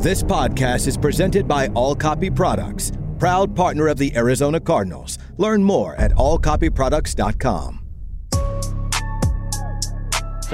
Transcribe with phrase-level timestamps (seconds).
[0.00, 5.18] This podcast is presented by All Copy Products, proud partner of the Arizona Cardinals.
[5.38, 7.84] Learn more at allcopyproducts.com.
[8.30, 8.38] To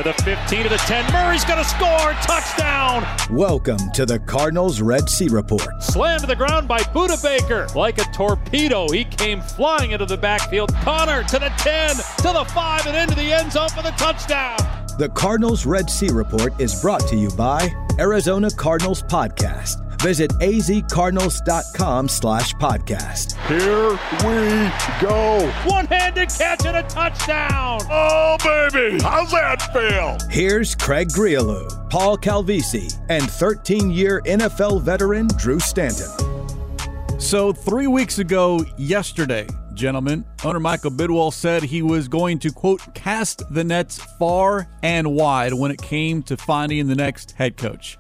[0.03, 1.12] the 15 to the 10.
[1.12, 2.15] Murray's going to score.
[2.22, 3.07] Touchdown.
[3.30, 5.83] Welcome to the Cardinals Red Sea Report.
[5.83, 7.67] Slammed to the ground by Budda Baker.
[7.79, 10.72] Like a torpedo, he came flying into the backfield.
[10.76, 14.56] Conner to the 10, to the 5, and into the end zone for the touchdown.
[14.97, 19.80] The Cardinals Red Sea Report is brought to you by Arizona Cardinals Podcast.
[20.01, 23.33] Visit azcardinals.com slash podcast.
[23.48, 23.91] Here
[24.23, 24.70] we
[25.05, 25.51] go.
[25.67, 27.80] One-handed catch and a touchdown.
[27.91, 29.03] Oh, baby.
[29.03, 30.17] How's that feel?
[30.30, 36.11] Here's Craig Grialou, Paul Calvisi, and 13-year NFL veteran Drew Stanton.
[37.19, 42.95] So three weeks ago yesterday, gentlemen, owner Michael Bidwill said he was going to, quote,
[42.95, 47.98] cast the nets far and wide when it came to finding the next head coach.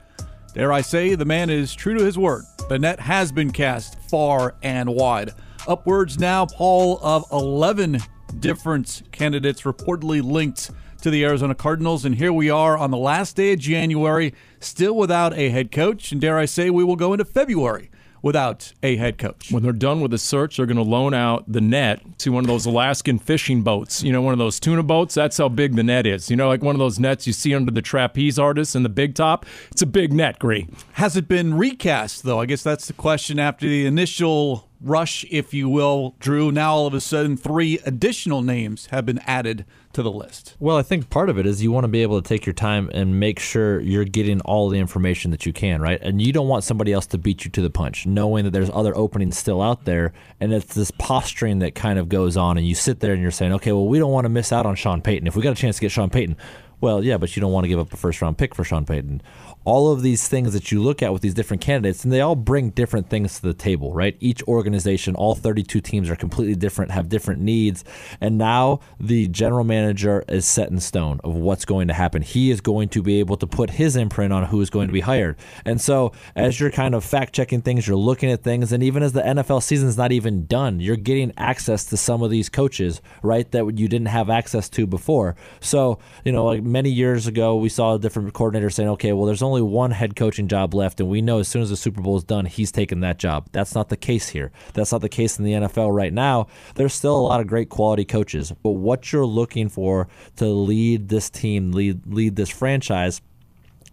[0.54, 2.44] Dare I say, the man is true to his word.
[2.68, 5.32] The net has been cast far and wide.
[5.66, 7.98] Upwards now, Paul, of 11
[8.38, 10.70] different candidates reportedly linked
[11.02, 12.04] to the Arizona Cardinals.
[12.04, 16.12] And here we are on the last day of January, still without a head coach.
[16.12, 17.90] And dare I say, we will go into February
[18.24, 19.52] without a head coach.
[19.52, 22.42] When they're done with the search, they're going to loan out the net to one
[22.42, 24.02] of those Alaskan fishing boats.
[24.02, 25.14] You know, one of those tuna boats.
[25.14, 26.30] That's how big the net is.
[26.30, 28.88] You know, like one of those nets you see under the trapeze artists in the
[28.88, 29.44] big top.
[29.70, 30.66] It's a big net, Gree.
[30.94, 32.40] Has it been recast, though?
[32.40, 36.50] I guess that's the question after the initial rush, if you will, Drew.
[36.50, 40.56] Now all of a sudden, three additional names have been added to the list.
[40.58, 42.52] Well, I think part of it is you want to be able to take your
[42.52, 45.98] time and make sure you're getting all the information that you can, right?
[46.00, 48.70] And you don't want somebody else to beat you to the punch, knowing that there's
[48.70, 50.12] other openings still out there.
[50.40, 53.30] And it's this posturing that kind of goes on, and you sit there and you're
[53.30, 55.26] saying, okay, well, we don't want to miss out on Sean Payton.
[55.26, 56.36] If we got a chance to get Sean Payton,
[56.80, 58.84] well, yeah, but you don't want to give up a first round pick for Sean
[58.84, 59.22] Payton
[59.64, 62.36] all of these things that you look at with these different candidates, and they all
[62.36, 64.16] bring different things to the table, right?
[64.20, 67.84] Each organization, all 32 teams are completely different, have different needs.
[68.20, 72.22] And now the general manager is set in stone of what's going to happen.
[72.22, 74.92] He is going to be able to put his imprint on who is going to
[74.92, 75.36] be hired.
[75.64, 79.02] And so, as you're kind of fact checking things, you're looking at things, and even
[79.02, 82.48] as the NFL season is not even done, you're getting access to some of these
[82.48, 85.36] coaches, right, that you didn't have access to before.
[85.60, 89.26] So, you know, like many years ago, we saw a different coordinator saying, okay, well,
[89.26, 91.76] there's only only one head coaching job left, and we know as soon as the
[91.76, 93.48] Super Bowl is done, he's taking that job.
[93.52, 94.50] That's not the case here.
[94.72, 96.48] That's not the case in the NFL right now.
[96.74, 101.08] There's still a lot of great quality coaches, but what you're looking for to lead
[101.08, 103.20] this team, lead lead this franchise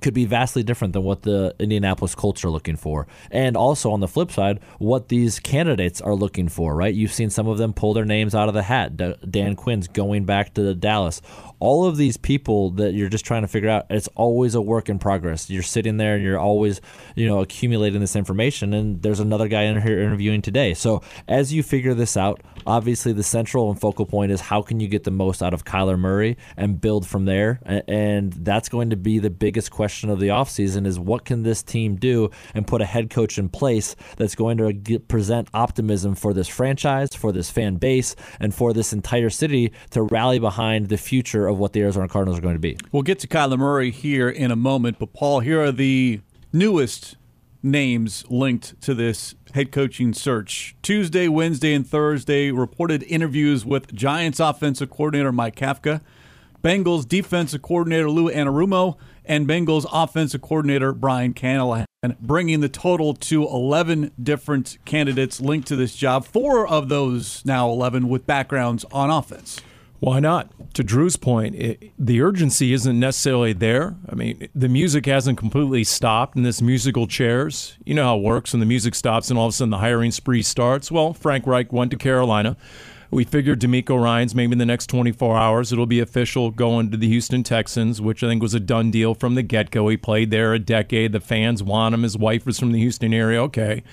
[0.02, 3.08] could be vastly different than what the Indianapolis Colts are looking for.
[3.30, 6.94] And also on the flip side, what these candidates are looking for, right?
[6.94, 8.98] You've seen some of them pull their names out of the hat.
[8.98, 11.22] Dan Quinn's going back to Dallas
[11.62, 14.90] all of these people that you're just trying to figure out it's always a work
[14.90, 15.50] in progress.
[15.50, 16.82] You're sitting there and you're always
[17.16, 20.74] you know accumulating this information and there's another guy in here interviewing today.
[20.74, 24.80] So as you figure this out obviously the central and focal point is how can
[24.80, 27.60] you get the most out of Kyler Murray and build from there?
[27.88, 31.64] And that's going to be the biggest question of the offseason is what can this
[31.64, 36.16] team do and put a head coach in place that's going to get, present optimism
[36.16, 40.90] for this franchise for this fan base and for this entire city to rally behind
[40.90, 42.78] the future of what the Arizona Cardinals are going to be.
[42.92, 47.18] We'll get to Kyler Murray here in a moment, but Paul, here are the newest
[47.64, 50.76] names linked to this head coaching search.
[50.82, 56.02] Tuesday, Wednesday, and Thursday reported interviews with Giants offensive coordinator Mike Kafka,
[56.64, 61.86] Bengals defensive coordinator Lou Anarumo, and Bengals offensive coordinator Brian Callahan,
[62.20, 66.26] bringing the total to 11 different candidates linked to this job.
[66.26, 69.62] Four of those now 11 with backgrounds on offense.
[70.02, 70.50] Why not?
[70.74, 73.96] To Drew's point, it, the urgency isn't necessarily there.
[74.10, 77.78] I mean, the music hasn't completely stopped in this musical chairs.
[77.86, 79.78] You know how it works when the music stops and all of a sudden the
[79.78, 80.92] hiring spree starts.
[80.92, 82.58] Well, Frank Reich went to Carolina.
[83.12, 86.98] We figured DeMeco Ryans maybe in the next 24 hours it'll be official going to
[86.98, 89.88] the Houston Texans, which I think was a done deal from the get go.
[89.88, 91.12] He played there a decade.
[91.12, 92.02] The fans want him.
[92.02, 93.40] His wife was from the Houston area.
[93.44, 93.84] Okay.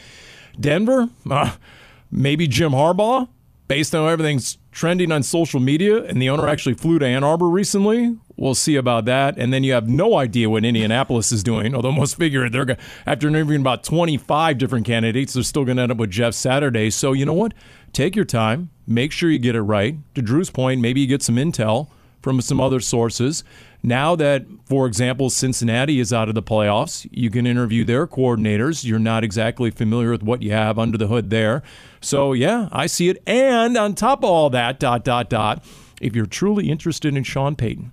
[0.58, 1.56] Denver, uh,
[2.10, 3.28] maybe Jim Harbaugh
[3.66, 7.48] based on everything's trending on social media, and the owner actually flew to Ann Arbor
[7.48, 8.16] recently.
[8.36, 9.36] We'll see about that.
[9.36, 12.78] And then you have no idea what Indianapolis is doing, although most figure they're going
[13.04, 16.90] after interviewing about 25 different candidates, they're still going to end up with Jeff Saturday.
[16.90, 17.54] So, you know what?
[17.92, 19.96] Take your time, make sure you get it right.
[20.14, 21.88] To Drew's point, maybe you get some intel
[22.22, 23.44] from some other sources.
[23.82, 28.84] Now that, for example, Cincinnati is out of the playoffs, you can interview their coordinators.
[28.84, 31.62] You're not exactly familiar with what you have under the hood there.
[32.00, 33.22] So, yeah, I see it.
[33.26, 35.64] And on top of all that, dot, dot, dot,
[36.00, 37.92] if you're truly interested in Sean Payton,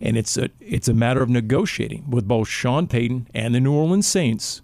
[0.00, 3.72] and it's a it's a matter of negotiating with both Sean Payton and the New
[3.72, 4.60] Orleans Saints,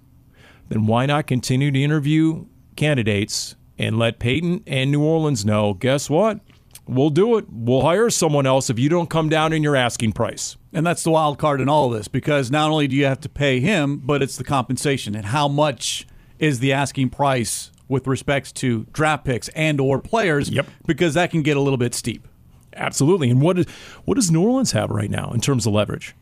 [0.69, 6.11] then why not continue to interview candidates and let Payton and New Orleans know, guess
[6.11, 6.41] what?
[6.89, 7.45] We'll do it.
[7.51, 10.57] We'll hire someone else if you don't come down in your asking price.
[10.73, 13.21] And that's the wild card in all of this because not only do you have
[13.21, 16.07] to pay him, but it's the compensation and how much
[16.39, 20.49] is the asking price with respects to draft picks and or players.
[20.51, 20.67] Yep.
[20.87, 22.27] Because that can get a little bit steep.
[22.75, 23.31] Absolutely.
[23.31, 23.67] And what is
[24.05, 26.15] what does New Orleans have right now in terms of leverage?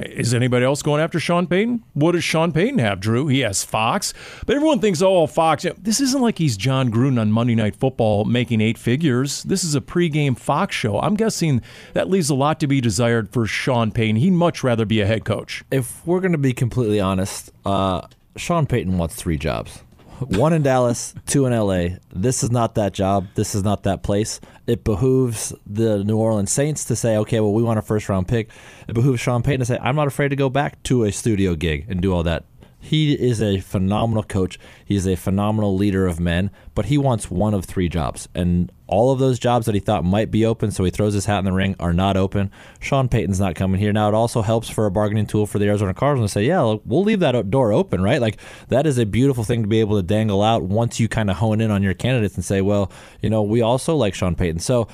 [0.00, 1.84] Is anybody else going after Sean Payton?
[1.92, 3.26] What does Sean Payton have, Drew?
[3.26, 4.14] He has Fox.
[4.46, 5.66] But everyone thinks, oh, Fox.
[5.78, 9.42] This isn't like he's Jon Gruden on Monday Night Football making eight figures.
[9.42, 10.98] This is a pregame Fox show.
[11.00, 11.60] I'm guessing
[11.92, 14.16] that leaves a lot to be desired for Sean Payton.
[14.16, 15.64] He'd much rather be a head coach.
[15.70, 18.06] If we're going to be completely honest, uh,
[18.36, 19.82] Sean Payton wants three jobs
[20.28, 21.96] one in Dallas, two in LA.
[22.12, 23.26] This is not that job.
[23.34, 24.40] This is not that place.
[24.66, 28.28] It behooves the New Orleans Saints to say, okay, well, we want a first round
[28.28, 28.50] pick.
[28.86, 31.54] It behooves Sean Payton to say, I'm not afraid to go back to a studio
[31.54, 32.44] gig and do all that.
[32.80, 34.58] He is a phenomenal coach.
[34.84, 38.28] He's a phenomenal leader of men, but he wants one of three jobs.
[38.34, 41.26] And all of those jobs that he thought might be open, so he throws his
[41.26, 42.50] hat in the ring, are not open.
[42.80, 43.92] Sean Payton's not coming here.
[43.92, 46.76] Now, it also helps for a bargaining tool for the Arizona Cardinals to say, yeah,
[46.84, 48.20] we'll leave that door open, right?
[48.20, 51.30] Like, that is a beautiful thing to be able to dangle out once you kind
[51.30, 52.90] of hone in on your candidates and say, well,
[53.20, 54.60] you know, we also like Sean Payton.
[54.60, 54.88] So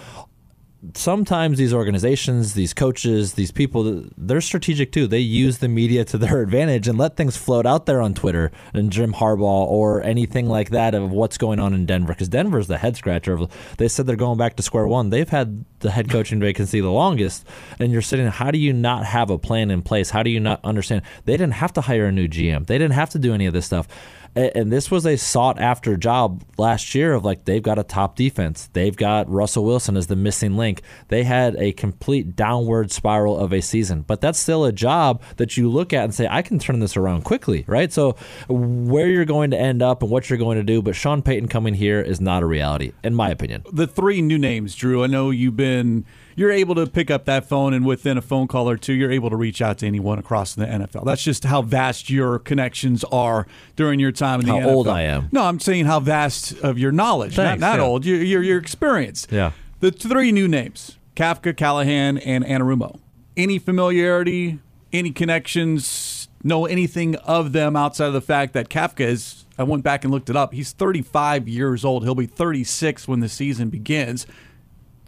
[0.95, 5.07] sometimes these organizations, these coaches, these people, they're strategic too.
[5.07, 8.53] They use the media to their advantage and let things float out there on Twitter
[8.73, 12.13] and Jim Harbaugh or anything like that of what's going on in Denver.
[12.13, 13.39] Because Denver's the head scratcher.
[13.79, 15.11] They said they're going back to square one.
[15.11, 17.47] They've had the head coaching vacancy the longest,
[17.79, 18.27] and you're sitting.
[18.27, 20.11] How do you not have a plan in place?
[20.11, 21.03] How do you not understand?
[21.25, 22.67] They didn't have to hire a new GM.
[22.67, 23.89] They didn't have to do any of this stuff
[24.37, 28.17] and this was a sought after job last year of like they've got a top
[28.17, 28.69] defense.
[28.75, 30.83] They've got Russell Wilson as the missing link.
[31.09, 35.57] They had a complete downward spiral of a season, but that's still a job that
[35.57, 37.91] you look at and say, I can turn this around quickly, right?
[37.91, 38.17] So
[38.49, 41.49] where you're going to end up and what you're going to do, but Sean Payton
[41.49, 43.65] coming here is not a reality, in my opinion.
[43.73, 46.05] The three new names, Drew, I know you've been
[46.37, 49.11] you're able to pick up that phone and within a phone call or two, you're
[49.11, 51.05] able to reach out to anyone across the NFL.
[51.07, 54.63] That's just how vast your connections are during your time in the how NFL.
[54.63, 55.29] How old I am.
[55.33, 57.85] No, I'm saying how vast of your knowledge, Thanks, not, not yeah.
[57.87, 59.27] old, your, your, your experience.
[59.31, 59.53] Yeah.
[59.81, 63.01] The three new names, Kafka, Callahan, and Anarumo.
[63.37, 64.59] Any familiarity,
[64.93, 69.83] any connections, know anything of them outside of the fact that Kafka is, I went
[69.83, 72.05] back and looked it up, he's 35 years old.
[72.05, 74.27] He'll be 36 when the season begins.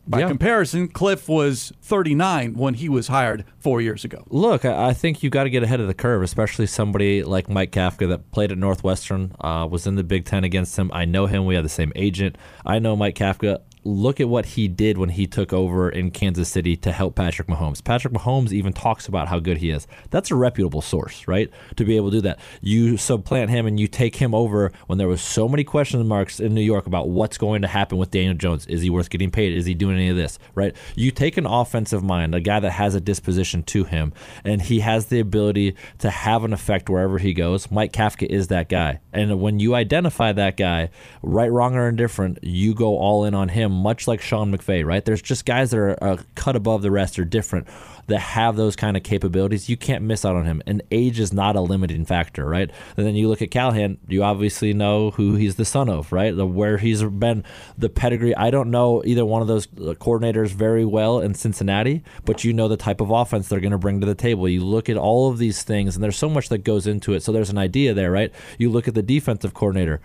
[0.09, 0.29] By Yeah.
[0.29, 4.25] comparison, Kliff was 39 when he was hired four years ago.
[4.31, 7.73] Look, I think you got to get ahead of the curve, especially somebody like Mike
[7.73, 10.91] Kafka that played at Northwestern, uh, was in the Big Ten against him.
[10.95, 11.45] I know him.
[11.45, 12.37] We have the same agent.
[12.65, 13.59] I know Mike Kafka.
[13.89, 17.49] Look at what he did when he took over in Kansas City to help Patrick
[17.49, 17.83] Mahomes.
[17.83, 19.87] Patrick Mahomes even talks about how good he is.
[20.11, 21.51] That's a reputable source, right?
[21.77, 22.39] To be able to do that.
[22.61, 26.39] You supplant him and you take him over when there was so many question marks
[26.39, 28.67] in New York about what's going to happen with Daniel Jones.
[28.67, 29.57] Is he worth getting paid?
[29.57, 30.77] Is he doing any of this, right?
[30.95, 34.13] You take an offensive mind, a guy that has a disposition to him,
[34.45, 37.71] and he has the ability to have an effect wherever he goes.
[37.71, 39.01] Mike Kafka is that guy.
[39.15, 40.91] And when you identify that guy,
[41.23, 45.05] right, wrong, or indifferent, you go all in on him, much like Sean McVay, right?
[45.05, 47.69] There's just guys that are uh, cut above the rest, are different,
[48.09, 49.69] that have those kind of capabilities.
[49.69, 50.63] You can't miss out on him.
[50.67, 52.71] And age is not a limiting factor, right?
[52.97, 56.35] And then you look at Callahan, you obviously know who he's the son of, right?
[56.35, 57.45] The, where he's been,
[57.77, 58.35] the pedigree.
[58.35, 62.53] I don't know either one of those uh, coordinators very well in Cincinnati, but you
[62.53, 64.49] know the type of offense they're going to bring to the table.
[64.49, 67.23] You look at all of these things, and there's so much that goes into it.
[67.23, 68.33] So there's an idea there, right?
[68.59, 70.01] You look at the defensive coordinator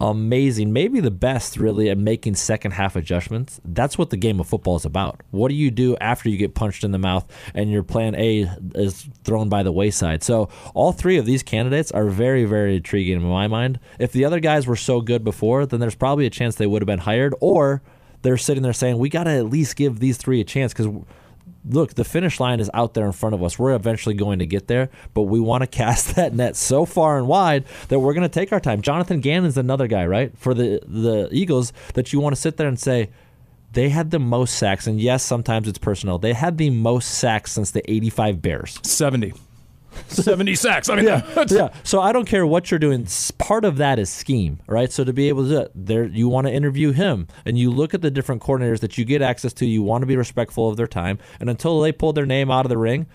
[0.00, 3.60] amazing, maybe the best really at making second half adjustments.
[3.64, 5.20] That's what the game of football is about.
[5.30, 8.50] What do you do after you get punched in the mouth and your plan A
[8.74, 10.22] is thrown by the wayside?
[10.22, 13.78] So all three of these candidates are very, very intriguing in my mind.
[13.98, 16.82] If the other guys were so good before, then there's probably a chance they would
[16.82, 17.82] have been hired or
[18.22, 20.88] they're sitting there saying, we got to at least give these three a chance because
[21.68, 23.58] look, the finish line is out there in front of us.
[23.58, 27.18] We're eventually going to get there, but we want to cast that net so far
[27.18, 28.82] and wide that we're going to take our time.
[28.82, 32.68] Jonathan Gannon's another guy, right, for the the Eagles that you want to sit there
[32.68, 33.10] and say
[33.72, 36.18] they had the most sacks, and yes, sometimes it's personnel.
[36.18, 38.78] They had the most sacks since the '85 Bears.
[38.82, 39.34] 70.
[40.08, 40.88] 70 sacks.
[40.88, 41.68] I mean, that's- yeah.
[41.82, 43.06] So I don't care what you're doing.
[43.38, 44.92] Part of that is scheme, right?
[44.92, 48.02] So to be able to there, you want to interview him, and you look at
[48.02, 49.66] the different coordinators that you get access to.
[49.66, 52.64] You want to be respectful of their time, and until they pull their name out
[52.64, 53.06] of the ring,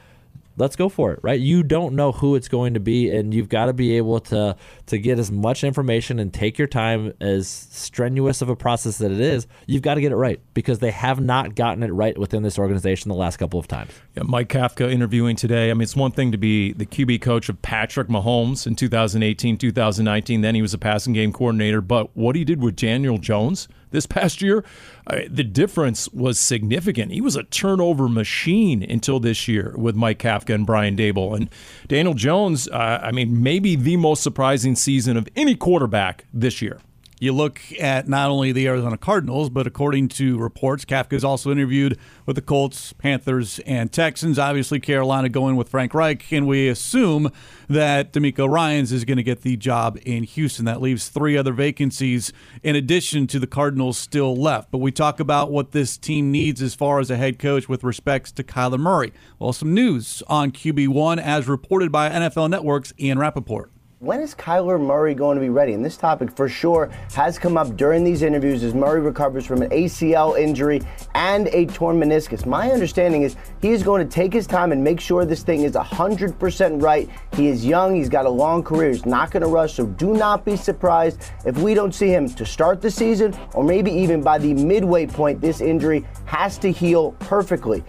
[0.58, 1.40] let's go for it, right?
[1.40, 4.56] You don't know who it's going to be, and you've got to be able to
[4.88, 7.14] to get as much information and take your time.
[7.20, 10.80] As strenuous of a process that it is, you've got to get it right because
[10.80, 13.92] they have not gotten it right within this organization the last couple of times.
[14.24, 15.70] Mike Kafka interviewing today.
[15.70, 19.58] I mean, it's one thing to be the QB coach of Patrick Mahomes in 2018,
[19.58, 20.42] 2019.
[20.42, 21.82] Then he was a passing game coordinator.
[21.82, 24.64] But what he did with Daniel Jones this past year,
[25.08, 27.12] uh, the difference was significant.
[27.12, 31.36] He was a turnover machine until this year with Mike Kafka and Brian Daboll.
[31.36, 31.50] And
[31.88, 36.80] Daniel Jones, uh, I mean, maybe the most surprising season of any quarterback this year.
[37.18, 41.50] You look at not only the Arizona Cardinals, but according to reports, Kafka is also
[41.50, 44.38] interviewed with the Colts, Panthers, and Texans.
[44.38, 47.32] Obviously, Carolina going with Frank Reich, and we assume
[47.70, 50.66] that DeMeco Ryans is going to get the job in Houston.
[50.66, 54.70] That leaves three other vacancies in addition to the Cardinals still left.
[54.70, 57.86] But we talk about what this team needs as far as a head coach with
[57.86, 59.14] respects to Kyler Murray.
[59.40, 63.72] Well, some news on QB1 as reported by NFL Network's Ian Rapoport.
[64.06, 65.74] When is Kyler Murray going to be ready?
[65.74, 69.64] And this topic for sure has come up during these interviews as Murray recovers from
[69.64, 70.84] an ACL injury
[71.16, 72.46] and a torn meniscus.
[72.46, 75.64] My understanding is he is going to take his time and make sure this thing
[75.64, 77.10] is 100% right.
[77.34, 80.14] He is young, he's got a long career, he's not going to rush, so do
[80.14, 84.22] not be surprised if we don't see him to start the season or maybe even
[84.22, 85.42] by the midway point.
[85.42, 87.84] This injury has to heal perfectly.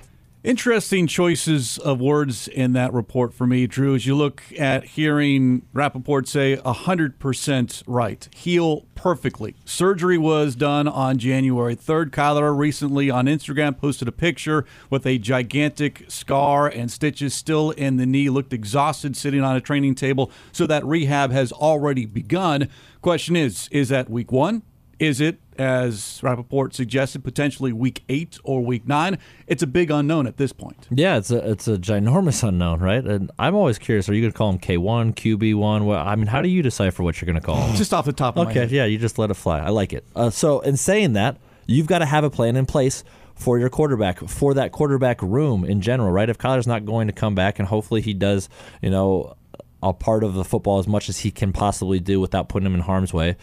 [0.46, 5.66] Interesting choices of words in that report for me, Drew, as you look at hearing
[5.72, 9.56] Rapoport say 100% right, heal perfectly.
[9.64, 12.10] Surgery was done on January 3rd.
[12.10, 17.96] Kyler recently on Instagram posted a picture with a gigantic scar and stitches still in
[17.96, 22.68] the knee, looked exhausted sitting on a training table, so that rehab has already begun.
[23.02, 24.62] Question is, is that week one?
[24.98, 29.18] Is it, as Rapoport suggested, potentially week eight or week nine?
[29.46, 30.86] It's a big unknown at this point.
[30.90, 33.04] Yeah, it's a it's a ginormous unknown, right?
[33.04, 35.84] And I'm always curious: Are you going to call him K1, QB1?
[35.84, 37.76] Well, I mean, how do you decipher what you're going to call him?
[37.76, 38.70] Just off the top of okay, my head.
[38.70, 39.60] yeah, you just let it fly.
[39.60, 40.04] I like it.
[40.14, 41.36] Uh, so, in saying that,
[41.66, 45.64] you've got to have a plan in place for your quarterback, for that quarterback room
[45.64, 46.30] in general, right?
[46.30, 48.48] If Kyler's not going to come back, and hopefully he does,
[48.80, 49.36] you know,
[49.82, 52.74] a part of the football as much as he can possibly do without putting him
[52.74, 53.36] in harm's way,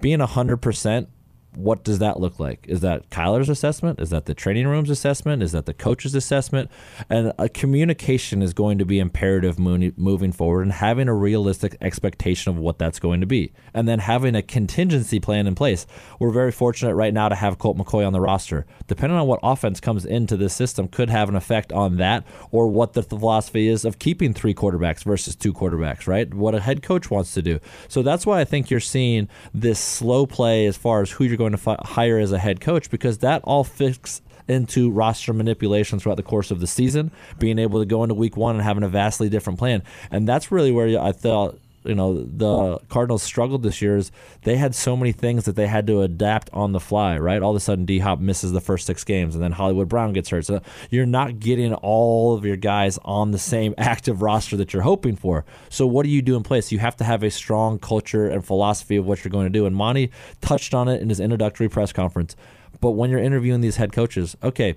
[0.00, 1.06] being 100%
[1.54, 2.64] what does that look like?
[2.68, 4.00] Is that Kyler's assessment?
[4.00, 5.42] Is that the training room's assessment?
[5.42, 6.70] Is that the coach's assessment?
[7.10, 12.50] And a communication is going to be imperative moving forward and having a realistic expectation
[12.50, 13.52] of what that's going to be.
[13.74, 15.86] And then having a contingency plan in place.
[16.18, 18.66] We're very fortunate right now to have Colt McCoy on the roster.
[18.86, 22.68] Depending on what offense comes into this system could have an effect on that or
[22.68, 26.32] what the philosophy is of keeping three quarterbacks versus two quarterbacks, right?
[26.32, 27.58] What a head coach wants to do.
[27.88, 31.36] So that's why I think you're seeing this slow play as far as who you're
[31.36, 35.98] going to fi- hire as a head coach because that all fits into roster manipulation
[35.98, 38.82] throughout the course of the season, being able to go into week one and having
[38.82, 39.82] a vastly different plan.
[40.10, 44.10] And that's really where I thought you know the Cardinals struggled this year is
[44.42, 47.18] they had so many things that they had to adapt on the fly.
[47.18, 49.88] Right, all of a sudden D Hop misses the first six games, and then Hollywood
[49.88, 50.46] Brown gets hurt.
[50.46, 54.82] So you're not getting all of your guys on the same active roster that you're
[54.82, 55.44] hoping for.
[55.68, 56.72] So what do you do in place?
[56.72, 59.66] You have to have a strong culture and philosophy of what you're going to do.
[59.66, 62.36] And Monti touched on it in his introductory press conference.
[62.80, 64.76] But when you're interviewing these head coaches, okay,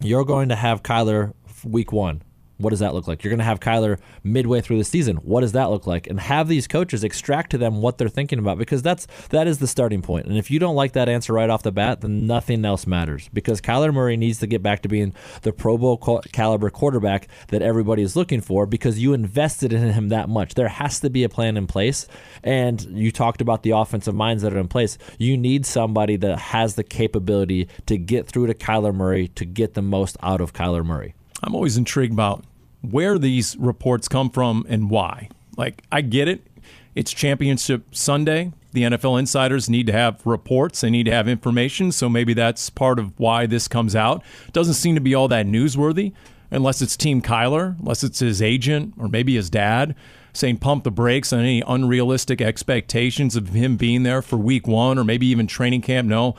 [0.00, 1.32] you're going to have Kyler
[1.64, 2.22] week one.
[2.58, 3.22] What does that look like?
[3.22, 5.16] You're going to have Kyler midway through the season.
[5.16, 6.06] What does that look like?
[6.06, 9.58] And have these coaches extract to them what they're thinking about because that's that is
[9.58, 10.26] the starting point.
[10.26, 13.28] And if you don't like that answer right off the bat, then nothing else matters
[13.32, 15.98] because Kyler Murray needs to get back to being the Pro Bowl
[16.32, 20.54] caliber quarterback that everybody is looking for because you invested in him that much.
[20.54, 22.06] There has to be a plan in place.
[22.42, 24.96] And you talked about the offensive minds that are in place.
[25.18, 29.74] You need somebody that has the capability to get through to Kyler Murray to get
[29.74, 31.14] the most out of Kyler Murray.
[31.42, 32.44] I'm always intrigued about
[32.82, 35.28] where these reports come from and why.
[35.56, 36.46] Like, I get it.
[36.94, 38.52] It's championship Sunday.
[38.72, 41.92] The NFL insiders need to have reports, they need to have information.
[41.92, 44.22] So maybe that's part of why this comes out.
[44.52, 46.12] Doesn't seem to be all that newsworthy
[46.50, 49.94] unless it's Team Kyler, unless it's his agent or maybe his dad
[50.36, 54.98] saying pump the brakes on any unrealistic expectations of him being there for week one
[54.98, 56.06] or maybe even training camp.
[56.06, 56.36] No,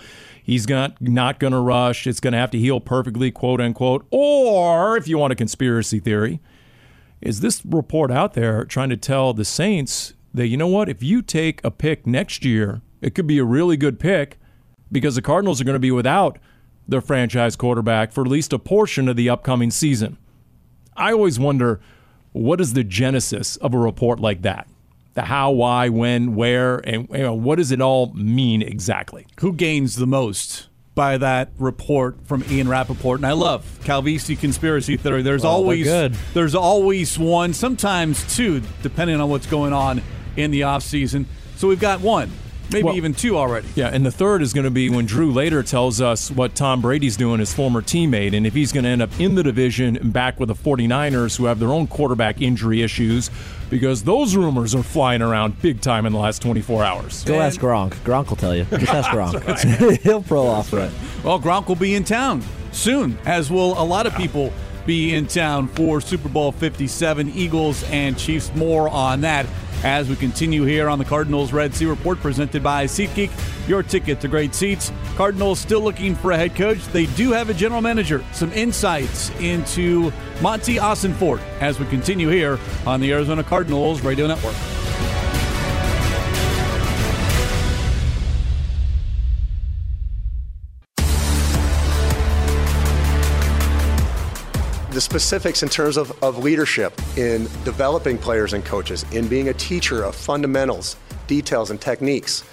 [0.48, 2.08] he's not, not going to rush.
[2.08, 4.08] It's going to have to heal perfectly, quote unquote.
[4.10, 6.40] Or if you want a conspiracy theory,
[7.22, 11.04] is this report out there trying to tell the Saints that, you know what, if
[11.04, 14.40] you take a pick next year, it could be a really good pick
[14.92, 16.40] because the Cardinals are going to be without
[16.88, 20.18] their franchise quarterback for at least a portion of the upcoming season.
[20.96, 21.82] I always wonder
[22.32, 24.68] what is the genesis of a report like that?
[25.18, 29.26] The how, why, when, where, and you know, what does it all mean exactly?
[29.40, 33.18] Who gains the most by that report from Ian Rapoport?
[33.18, 35.24] And I love Calvisi conspiracy theory.
[35.24, 36.14] There's well, always good.
[36.36, 40.04] there's always one, sometimes two, depending on what's going on
[40.36, 41.26] in the offseason.
[41.56, 42.30] So we've got one.
[42.72, 43.70] maybe Well- even two already.
[43.74, 46.80] Yeah, and the third is going to be when Drew later tells us what Tom
[46.82, 49.98] Brady's doing, his former teammate, and if he's going to end up in the division
[49.98, 53.32] and back with the 49ers, who have their own quarterback injury issues,
[53.70, 57.24] because those rumors are flying around big time in the last 24 hours.
[57.24, 57.92] Go ask Gronk.
[58.04, 58.66] Gronk will tell you.
[58.66, 60.00] Just ask Gronk.
[60.04, 60.92] He'll pro off it.
[61.24, 64.54] Well, Gronk will be in town soon, as will a lot of people
[64.86, 67.30] be in town for Super Bowl 57.
[67.32, 68.54] Eagles and Chiefs.
[68.56, 69.46] More on that
[69.84, 73.32] as we continue here on the Cardinals Red Sea Report presented by SeatGeek.
[73.68, 74.92] Your ticket to great seats.
[75.16, 76.86] Cardinals still looking for a head coach.
[76.88, 78.24] They do have a general manager.
[78.34, 84.56] Some insights into Monti Ossenfort as we continue here on the Arizona Cardinals Radio Network.
[94.98, 99.54] The specifics in terms of, of leadership in developing players and coaches, in being a
[99.54, 100.96] teacher of fundamentals,
[101.28, 102.44] details, and techniques.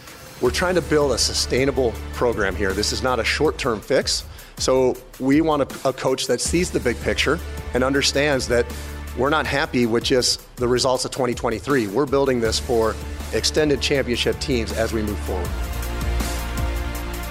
[0.43, 2.75] We're trying to build a sustainable program here.
[2.75, 4.27] This is not a short term fix.
[4.59, 7.41] So we want a, a coach that sees the big picture
[7.73, 8.67] and understands that
[9.17, 11.87] we're not happy with just the results of 2023.
[11.87, 12.95] We're building this for
[13.33, 15.49] extended championship teams as we move forward.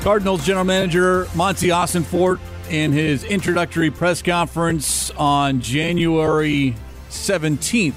[0.01, 2.39] Cardinals general manager Monti Ossenfort
[2.73, 6.75] in his introductory press conference on January
[7.11, 7.93] 17th,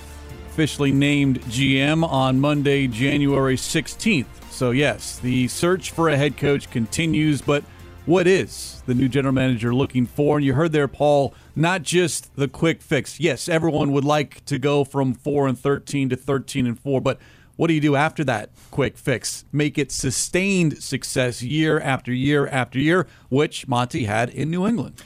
[0.50, 4.26] officially named GM on Monday, January 16th.
[4.50, 7.64] So, yes, the search for a head coach continues, but
[8.04, 10.37] what is the new general manager looking for?
[10.37, 13.18] And you heard there, Paul, not just the quick fix.
[13.18, 17.18] Yes, everyone would like to go from 4 and 13 to 13 and 4, but
[17.57, 19.45] what do you do after that quick fix?
[19.53, 25.03] Make it sustained success year after year after year, which Monti had in New England.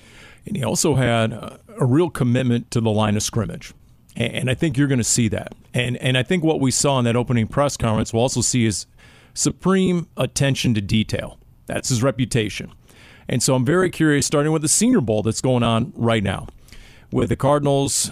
[0.46, 3.72] And he also had a, a real commitment to the line of scrimmage.
[4.16, 5.54] And, and I think you're going to see that.
[5.72, 8.66] And, and I think what we saw in that opening press conference, we'll also see
[8.66, 8.86] is
[9.32, 11.38] supreme attention to detail.
[11.66, 12.72] That's his reputation.
[13.28, 16.48] And so I'm very curious, starting with the Senior Bowl that's going on right now,
[17.12, 18.10] with the Cardinals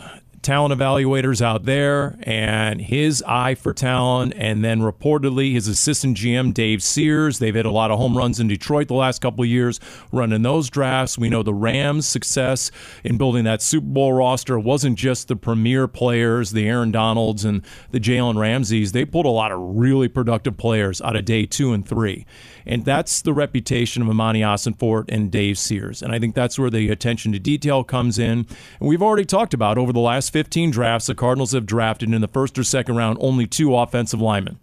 [0.48, 4.32] talent evaluators out there and his eye for talent.
[4.34, 7.38] And then reportedly, his assistant GM, Dave Sears.
[7.38, 9.78] They've hit a lot of home runs in Detroit the last couple of years
[10.10, 11.18] running those drafts.
[11.18, 12.70] We know the Rams' success
[13.04, 17.62] in building that Super Bowl roster wasn't just the premier players, the Aaron Donalds and
[17.90, 18.92] the Jalen Ramseys.
[18.92, 22.24] They pulled a lot of really productive players out of day two and three.
[22.64, 26.02] And that's the reputation of Amani Ossenfort and Dave Sears.
[26.02, 28.46] And I think that's where the attention to detail comes in.
[28.78, 32.20] And we've already talked about over the last 15 drafts, the Cardinals have drafted in
[32.20, 34.60] the first or second round only two offensive linemen.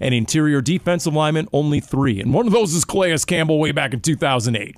[0.00, 2.20] And interior defensive linemen, only three.
[2.20, 4.74] And one of those is Calais Campbell way back in 2008.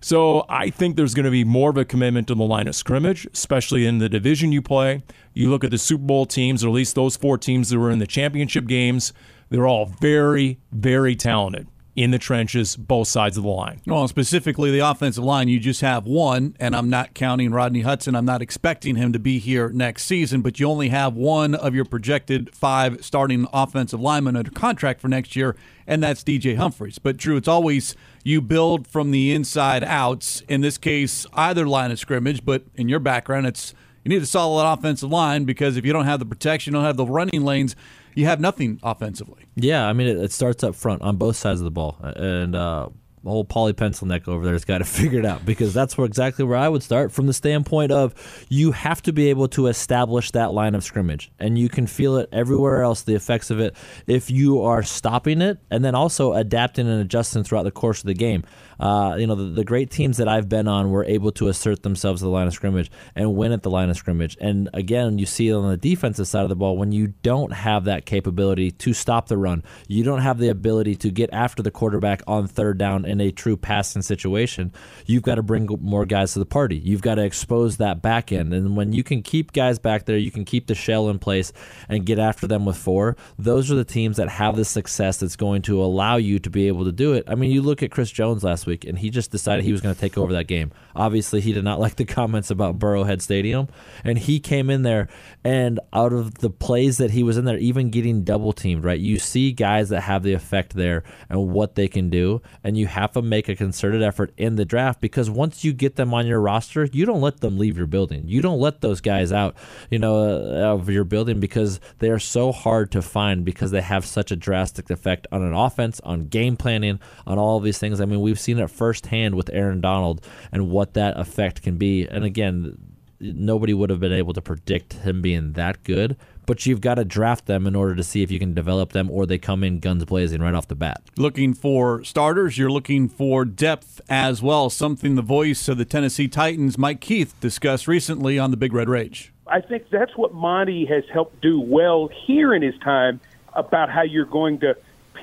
[0.00, 2.76] So I think there's going to be more of a commitment to the line of
[2.76, 5.02] scrimmage, especially in the division you play.
[5.34, 7.90] You look at the Super Bowl teams, or at least those four teams that were
[7.90, 9.12] in the championship games,
[9.48, 13.80] they're all very, very talented in the trenches, both sides of the line.
[13.86, 18.14] Well, specifically the offensive line, you just have one, and I'm not counting Rodney Hudson.
[18.14, 21.74] I'm not expecting him to be here next season, but you only have one of
[21.74, 26.98] your projected five starting offensive linemen under contract for next year, and that's DJ Humphries.
[26.98, 31.90] But Drew, it's always you build from the inside outs, In this case, either line
[31.90, 33.74] of scrimmage, but in your background, it's
[34.04, 36.86] you need a solid offensive line because if you don't have the protection, you don't
[36.86, 37.76] have the running lanes,
[38.14, 39.44] you have nothing offensively.
[39.56, 42.54] Yeah, I mean, it, it starts up front on both sides of the ball, and
[42.54, 42.88] uh,
[43.24, 46.06] old Paulie Pencil Neck over there has got to figure it out because that's where
[46.06, 48.14] exactly where I would start from the standpoint of
[48.48, 52.16] you have to be able to establish that line of scrimmage, and you can feel
[52.16, 53.02] it everywhere else.
[53.02, 57.44] The effects of it if you are stopping it, and then also adapting and adjusting
[57.44, 58.44] throughout the course of the game.
[58.80, 61.82] Uh, you know, the, the great teams that I've been on were able to assert
[61.82, 64.36] themselves at the line of scrimmage and win at the line of scrimmage.
[64.40, 67.84] And again, you see on the defensive side of the ball when you don't have
[67.84, 71.70] that capability to stop the run, you don't have the ability to get after the
[71.70, 74.72] quarterback on third down in a true passing situation.
[75.04, 76.76] You've got to bring more guys to the party.
[76.76, 78.54] You've got to expose that back end.
[78.54, 81.52] And when you can keep guys back there, you can keep the shell in place
[81.88, 83.16] and get after them with four.
[83.38, 86.68] Those are the teams that have the success that's going to allow you to be
[86.68, 87.24] able to do it.
[87.28, 89.80] I mean, you look at Chris Jones last week, and he just decided he was
[89.80, 90.72] going to take over that game.
[90.94, 93.68] Obviously, he did not like the comments about Burrowhead Stadium,
[94.04, 95.08] and he came in there,
[95.44, 98.98] and out of the plays that he was in there, even getting double teamed, right?
[98.98, 102.86] You see guys that have the effect there and what they can do, and you
[102.86, 106.26] have to make a concerted effort in the draft because once you get them on
[106.26, 108.24] your roster, you don't let them leave your building.
[108.26, 109.56] You don't let those guys out,
[109.90, 113.80] you know, uh, of your building because they are so hard to find because they
[113.80, 117.78] have such a drastic effect on an offense, on game planning, on all of these
[117.78, 118.00] things.
[118.00, 122.06] I mean, we've seen it firsthand with Aaron Donald and what that effect can be.
[122.06, 122.76] And again,
[123.20, 126.16] nobody would have been able to predict him being that good.
[126.50, 129.08] but you've got to draft them in order to see if you can develop them
[129.08, 131.00] or they come in guns blazing right off the bat.
[131.16, 136.26] Looking for starters, you're looking for depth as well, something the voice of the Tennessee
[136.26, 139.32] Titans, Mike Keith, discussed recently on the Big Red Rage.
[139.46, 143.20] I think that's what Monti has helped do well here in his time
[143.52, 144.76] about how you're going to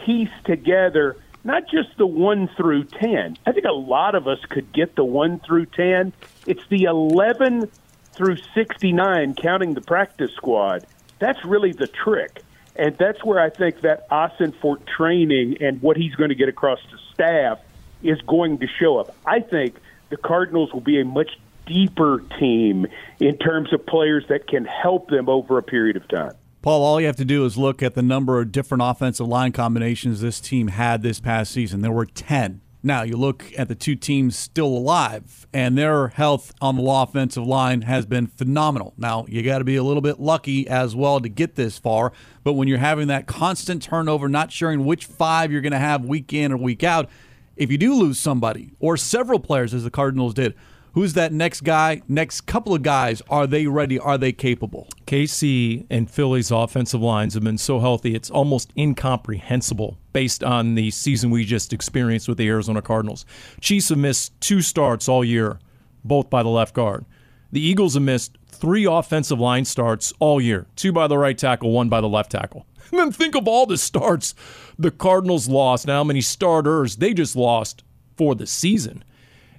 [0.05, 3.37] piece together not just the 1 through 10.
[3.45, 6.11] I think a lot of us could get the 1 through 10.
[6.45, 7.71] It's the 11
[8.11, 10.85] through 69, counting the practice squad.
[11.19, 12.41] That's really the trick.
[12.75, 16.79] And that's where I think that Ossenfort training and what he's going to get across
[16.91, 17.59] to staff
[18.03, 19.15] is going to show up.
[19.25, 19.77] I think
[20.09, 21.31] the Cardinals will be a much
[21.65, 22.87] deeper team
[23.21, 26.33] in terms of players that can help them over a period of time.
[26.61, 29.51] Paul, all you have to do is look at the number of different offensive line
[29.51, 31.81] combinations this team had this past season.
[31.81, 32.61] There were 10.
[32.83, 37.45] Now, you look at the two teams still alive, and their health on the offensive
[37.45, 38.93] line has been phenomenal.
[38.97, 42.13] Now, you got to be a little bit lucky as well to get this far,
[42.43, 46.05] but when you're having that constant turnover, not sure which five you're going to have
[46.05, 47.09] week in or week out,
[47.55, 50.53] if you do lose somebody or several players, as the Cardinals did,
[50.97, 52.01] Who's that next guy?
[52.07, 53.99] Next couple of guys, are they ready?
[53.99, 54.87] Are they capable?
[55.05, 60.89] KC and Philly's offensive lines have been so healthy, it's almost incomprehensible based on the
[60.89, 63.27] season we just experienced with the Arizona Cardinals.
[63.61, 65.59] Chiefs have missed two starts all year,
[66.03, 67.05] both by the left guard.
[67.51, 71.73] The Eagles have missed three offensive line starts all year two by the right tackle,
[71.73, 72.65] one by the left tackle.
[72.89, 74.33] And then think of all the starts
[74.79, 77.83] the Cardinals lost, and how many starters they just lost
[78.15, 79.03] for the season.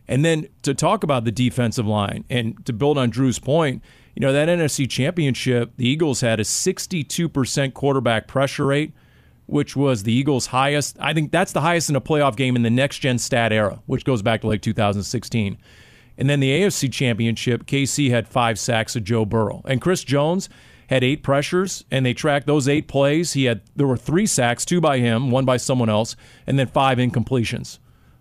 [0.08, 3.82] And then to talk about the defensive line and to build on Drew's point,
[4.14, 8.92] you know, that NFC championship, the Eagles had a 62% quarterback pressure rate,
[9.46, 10.96] which was the Eagles' highest.
[10.98, 13.80] I think that's the highest in a playoff game in the next gen stat era,
[13.86, 15.58] which goes back to like 2016.
[16.16, 19.62] And then the AFC championship, KC had five sacks of Joe Burrow.
[19.66, 20.48] And Chris Jones
[20.88, 23.34] had eight pressures, and they tracked those eight plays.
[23.34, 26.16] He had there were three sacks, two by him, one by someone else,
[26.46, 27.78] and then five incompletions.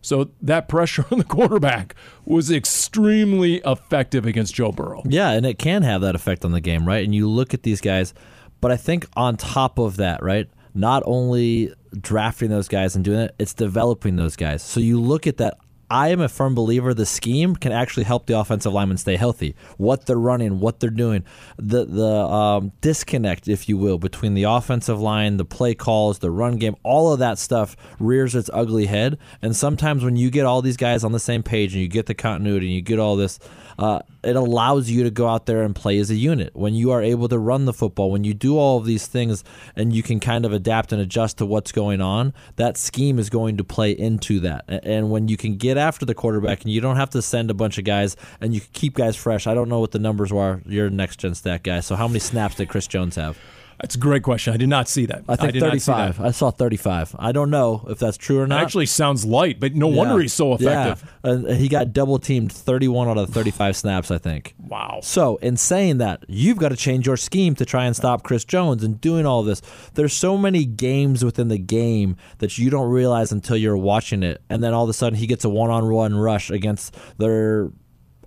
[0.07, 1.93] So that pressure on the quarterback
[2.25, 5.03] was extremely effective against Joe Burrow.
[5.05, 7.03] Yeah, and it can have that effect on the game, right?
[7.03, 8.13] And you look at these guys,
[8.61, 10.49] but I think on top of that, right?
[10.73, 14.61] Not only drafting those guys and doing it, it's developing those guys.
[14.61, 15.57] So you look at that
[15.89, 19.55] I am a firm believer the scheme can actually help the offensive linemen stay healthy.
[19.77, 21.23] What they're running, what they're doing,
[21.57, 26.31] the the um, disconnect, if you will, between the offensive line, the play calls, the
[26.31, 29.17] run game, all of that stuff rears its ugly head.
[29.41, 32.07] And sometimes when you get all these guys on the same page and you get
[32.07, 33.39] the continuity and you get all this,
[33.77, 36.55] uh, it allows you to go out there and play as a unit.
[36.55, 39.43] When you are able to run the football, when you do all of these things
[39.75, 43.29] and you can kind of adapt and adjust to what's going on, that scheme is
[43.29, 44.65] going to play into that.
[44.67, 47.53] And when you can get after the quarterback and you don't have to send a
[47.53, 50.61] bunch of guys and you keep guys fresh, I don't know what the numbers were.
[50.65, 51.81] You're next gen stat guy.
[51.81, 53.37] So how many snaps did Chris Jones have?
[53.79, 54.53] That's a great question.
[54.53, 55.23] I did not see that.
[55.29, 56.19] I think I 35.
[56.19, 57.15] I saw 35.
[57.19, 58.59] I don't know if that's true or not.
[58.59, 59.95] It actually sounds light, but no yeah.
[59.95, 61.07] wonder he's so effective.
[61.23, 61.31] Yeah.
[61.31, 64.55] Uh, he got double teamed 31 out of 35 snaps, I think.
[64.57, 65.01] Wow.
[65.03, 68.43] So, in saying that, you've got to change your scheme to try and stop Chris
[68.43, 69.61] Jones and doing all this.
[69.93, 74.41] There's so many games within the game that you don't realize until you're watching it.
[74.49, 77.69] And then all of a sudden he gets a one on one rush against their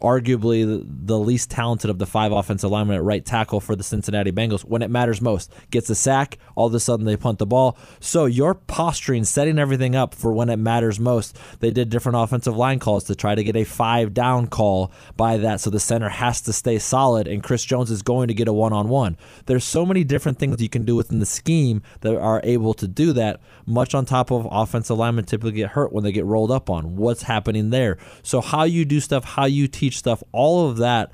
[0.01, 4.33] arguably the least talented of the five offensive linemen at right tackle for the Cincinnati
[4.33, 5.53] Bengals when it matters most.
[5.71, 7.77] Gets a sack, all of a sudden they punt the ball.
[8.01, 11.39] So you're posturing, setting everything up for when it matters most.
[11.61, 15.37] They did different offensive line calls to try to get a five down call by
[15.39, 15.61] that.
[15.61, 18.53] So the center has to stay solid, and Chris Jones is going to get a
[18.53, 19.17] one on one.
[19.47, 22.89] There's so many different things you can do within the scheme that are able to
[22.89, 26.51] do that, much on top of offensive linemen typically get hurt when they get rolled
[26.51, 26.97] up on.
[26.97, 27.99] What's happening there?
[28.23, 31.11] So how you do stuff, how you teach teach stuff, all of that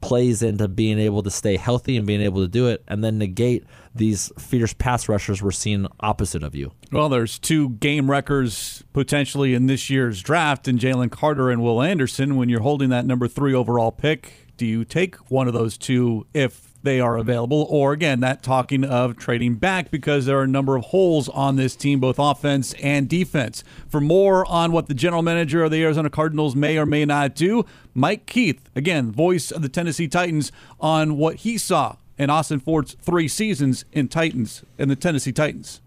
[0.00, 3.18] plays into being able to stay healthy and being able to do it and then
[3.18, 6.72] negate these fierce pass rushers we're seeing opposite of you.
[6.92, 11.82] Well, there's two game records potentially in this year's draft in Jalen Carter and Will
[11.82, 12.36] Anderson.
[12.36, 16.26] When you're holding that number three overall pick, do you take one of those two
[16.32, 20.48] if they are available, or again, that talking of trading back because there are a
[20.48, 23.64] number of holes on this team, both offense and defense.
[23.88, 27.34] For more on what the general manager of the Arizona Cardinals may or may not
[27.34, 32.96] do, Mike Keith, again, voice of the Tennessee Titans, on what he saw in Ossenfort's
[33.02, 35.80] three seasons in Titans in the Tennessee Titans.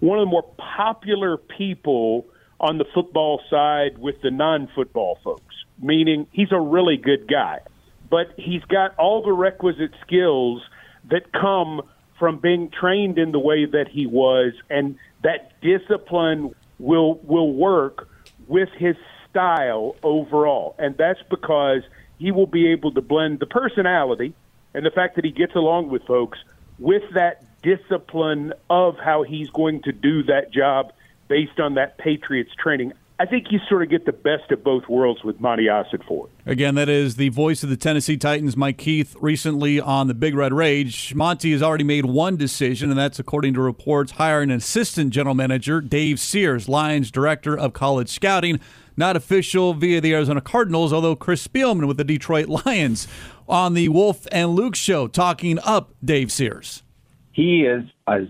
[0.00, 2.26] One of the more popular people
[2.58, 7.60] on the football side with the non-football folks, meaning he's a really good guy
[8.10, 10.62] but he's got all the requisite skills
[11.10, 11.82] that come
[12.18, 18.08] from being trained in the way that he was, and that discipline will will work
[18.46, 18.96] with his
[19.30, 21.82] style overall, and that's because
[22.18, 24.34] he will be able to blend the personality
[24.74, 26.38] and the fact that he gets along with folks
[26.78, 30.92] with that discipline of how he's going to do that job
[31.28, 32.92] based on that Patriots training.
[33.20, 36.30] I think you sort of get the best of both worlds with Monti Ossenfort.
[36.46, 40.34] Again, that is the voice of the Tennessee Titans, Mike Keith, recently on the Big
[40.34, 41.14] Red Rage.
[41.14, 45.34] Monti has already made one decision, and that's according to reports hiring an assistant general
[45.34, 48.58] manager, Dave Sears, Lions director of college scouting.
[48.96, 53.06] Not official via the Arizona Cardinals, although Chris Spielman with the Detroit Lions
[53.46, 56.84] on the Wolf and Luke show talking up Dave Sears.
[57.32, 58.22] He is as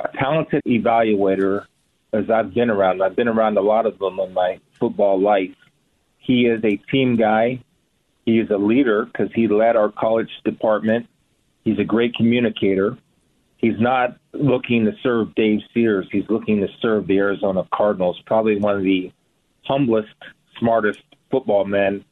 [0.00, 1.64] a talented evaluator
[2.12, 3.02] as I've been around.
[3.02, 5.54] I've been around a lot of them in my football life.
[6.18, 7.62] He is a team guy.
[8.24, 11.06] He is a leader because he led our college department.
[11.64, 12.96] He's a great communicator.
[13.56, 16.06] He's not looking to serve Dave Sears.
[16.12, 18.20] He's looking to serve the Arizona Cardinals.
[18.24, 19.12] Probably one of the
[19.64, 20.14] humblest,
[20.58, 22.04] smartest football men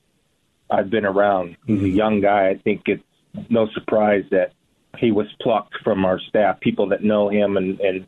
[0.70, 1.56] I've been around.
[1.66, 1.96] He's a mm-hmm.
[1.96, 2.48] young guy.
[2.48, 3.02] I think it's
[3.48, 4.52] no surprise that
[4.98, 8.06] he was plucked from our staff, people that know him and, and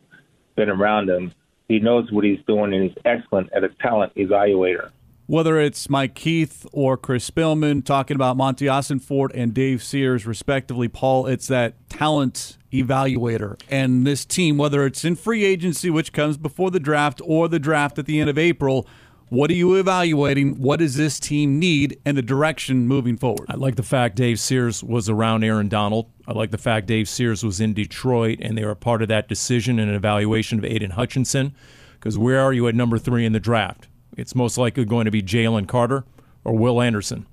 [0.55, 1.31] been around him.
[1.69, 4.89] He knows what he's doing, and he's excellent at a talent evaluator.
[5.27, 10.87] Whether it's Mike Keith or Chris Spielman talking about Monti Ossenfort and Dave Sears, respectively,
[10.87, 13.61] Paul, it's that talent evaluator.
[13.69, 17.59] And this team, whether it's in free agency, which comes before the draft, or the
[17.59, 18.87] draft at the end of April,
[19.29, 20.59] what are you evaluating?
[20.59, 23.45] What does this team need and the direction moving forward?
[23.47, 26.09] I like the fact Dave Sears was around Aaron Donald.
[26.27, 29.27] I like the fact Dave Sears was in Detroit and they were part of that
[29.27, 31.55] decision and evaluation of Aidan Hutchinson.
[31.93, 33.87] Because where are you at number three in the draft?
[34.17, 36.05] It's most likely going to be Jalen Carter
[36.43, 37.27] or Will Anderson.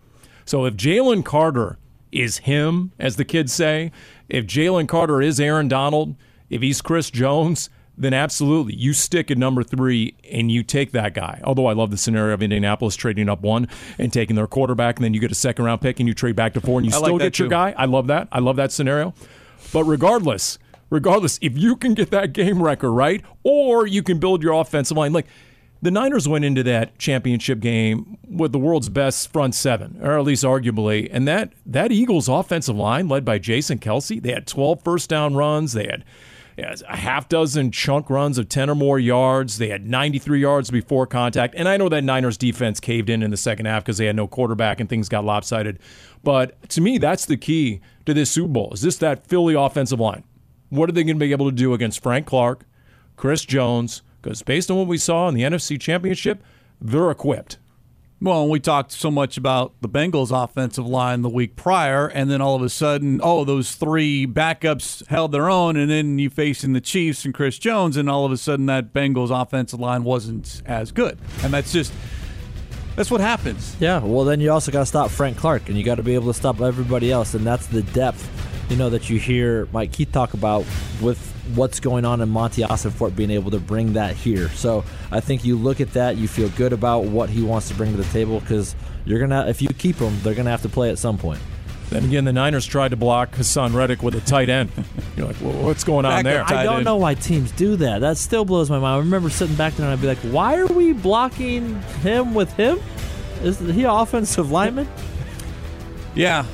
[0.44, 1.78] So if Jalen Carter
[2.12, 3.90] is him, as the kids say,
[4.28, 6.14] if Jalen Carter is Aaron Donald,
[6.50, 11.14] if he's Chris Jones, then absolutely you stick at number three and you take that
[11.14, 11.40] guy.
[11.44, 15.04] Although I love the scenario of Indianapolis trading up one and taking their quarterback, and
[15.04, 16.92] then you get a second round pick and you trade back to four and you
[16.92, 17.74] I still like get that your guy.
[17.76, 18.28] I love that.
[18.30, 19.14] I love that scenario.
[19.72, 20.58] But regardless,
[20.90, 24.96] regardless, if you can get that game record right, or you can build your offensive
[24.96, 25.26] line, like
[25.82, 30.24] the Niners went into that championship game with the world's best front seven, or at
[30.24, 34.82] least arguably, and that that Eagles offensive line led by Jason Kelce, they had 12
[34.82, 36.04] first down runs, they had
[36.58, 39.58] a half dozen chunk runs of 10 or more yards.
[39.58, 41.54] They had 93 yards before contact.
[41.56, 44.16] And I know that Niners defense caved in in the second half because they had
[44.16, 45.78] no quarterback and things got lopsided.
[46.22, 48.70] But to me, that's the key to this Super Bowl.
[48.72, 50.24] Is this that Philly offensive line?
[50.70, 52.64] What are they going to be able to do against Frank Clark,
[53.16, 54.02] Chris Jones?
[54.22, 56.42] Because based on what we saw in the NFC Championship,
[56.80, 57.58] they're equipped.
[58.18, 62.40] Well, we talked so much about the Bengals' offensive line the week prior, and then
[62.40, 66.72] all of a sudden, oh, those three backups held their own, and then you facing
[66.72, 70.62] the Chiefs and Chris Jones, and all of a sudden that Bengals' offensive line wasn't
[70.64, 71.92] as good, and that's just
[72.96, 73.76] that's what happens.
[73.80, 76.14] Yeah, well, then you also got to stop Frank Clark, and you got to be
[76.14, 78.26] able to stop everybody else, and that's the depth,
[78.68, 80.64] you know, that you hear Mike Keith talk about
[81.00, 81.18] with
[81.54, 84.48] what's going on in Monti Ossenfort being able to bring that here.
[84.50, 87.74] So I think you look at that, you feel good about what he wants to
[87.74, 88.74] bring to the table because
[89.04, 91.40] you're gonna, if you keep him, they're gonna have to play at some point.
[91.90, 94.72] Then again, the Niners tried to block Haason Reddick with a tight end.
[95.16, 96.42] You're like, well, what's going on there?
[96.44, 98.00] I don't know why teams do that.
[98.00, 98.96] That still blows my mind.
[98.96, 102.52] I remember sitting back there and I'd be like, why are we blocking him with
[102.54, 102.80] him?
[103.42, 104.88] Is he an offensive lineman?
[106.16, 106.44] Yeah.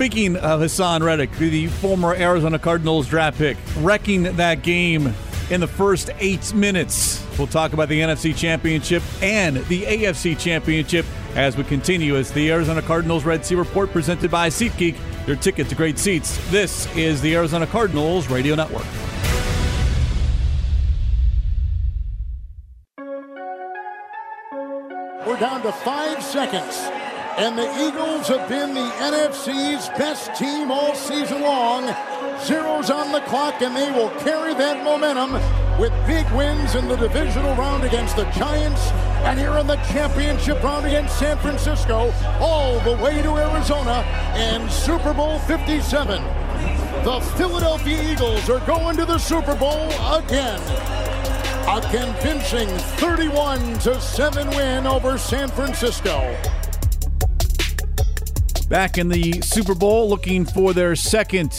[0.00, 5.12] Speaking of Haason Reddick, the former Arizona Cardinals draft pick, wrecking that game
[5.50, 7.22] in the first eight minutes.
[7.36, 12.50] We'll talk about the NFC Championship and the AFC Championship as we continue as the
[12.50, 16.38] Arizona Cardinals Red Sea Report presented by SeatGeek, your ticket to great seats.
[16.50, 18.86] This is the Arizona Cardinals Radio Network.
[25.26, 26.99] We're down to five seconds.
[27.40, 31.86] And the Eagles have been the NFC's best team all season long.
[32.44, 35.32] Zeros on the clock, and they will carry that momentum
[35.80, 38.90] with big wins in the divisional round against the Giants
[39.24, 44.04] and here in the championship round against San Francisco, all the way to Arizona
[44.36, 46.22] and Super Bowl 57.
[47.04, 50.60] The Philadelphia Eagles are going to the Super Bowl again.
[51.66, 56.36] A convincing 31 to 7 win over San Francisco.
[58.70, 61.52] Back in the Super Bowl, looking for their second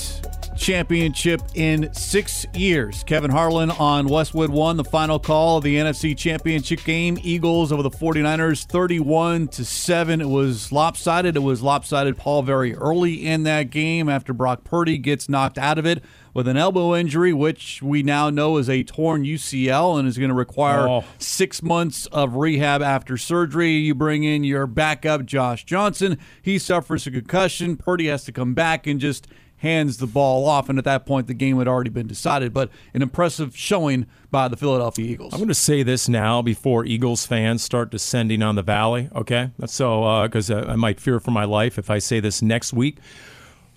[0.56, 3.04] championship in six years.
[3.04, 7.18] Kevin Harlan on Westwood One, the final call of the NFC Championship game.
[7.22, 10.22] Eagles over the 49ers, 31 to 7.
[10.22, 11.36] It was lopsided.
[11.36, 15.78] It was lopsided, Paul, very early in that game after Brock Purdy gets knocked out
[15.78, 16.02] of it
[16.34, 20.30] with an elbow injury, which we now know is a torn UCL and is going
[20.30, 21.04] to require Oh.
[21.18, 23.74] six months of rehab after surgery.
[23.78, 26.18] You bring in your backup, Josh Johnson.
[26.42, 27.76] He suffers a concussion.
[27.78, 31.28] Purdy has to come back and just hands the ball off, and at that point
[31.28, 32.52] the game had already been decided.
[32.52, 35.34] But an impressive showing by the Philadelphia Eagles.
[35.34, 39.08] I'm going to say this now before Eagles fans start descending on the valley.
[39.16, 42.74] Okay, so because uh, I might fear for my life if I say this next
[42.74, 42.98] week.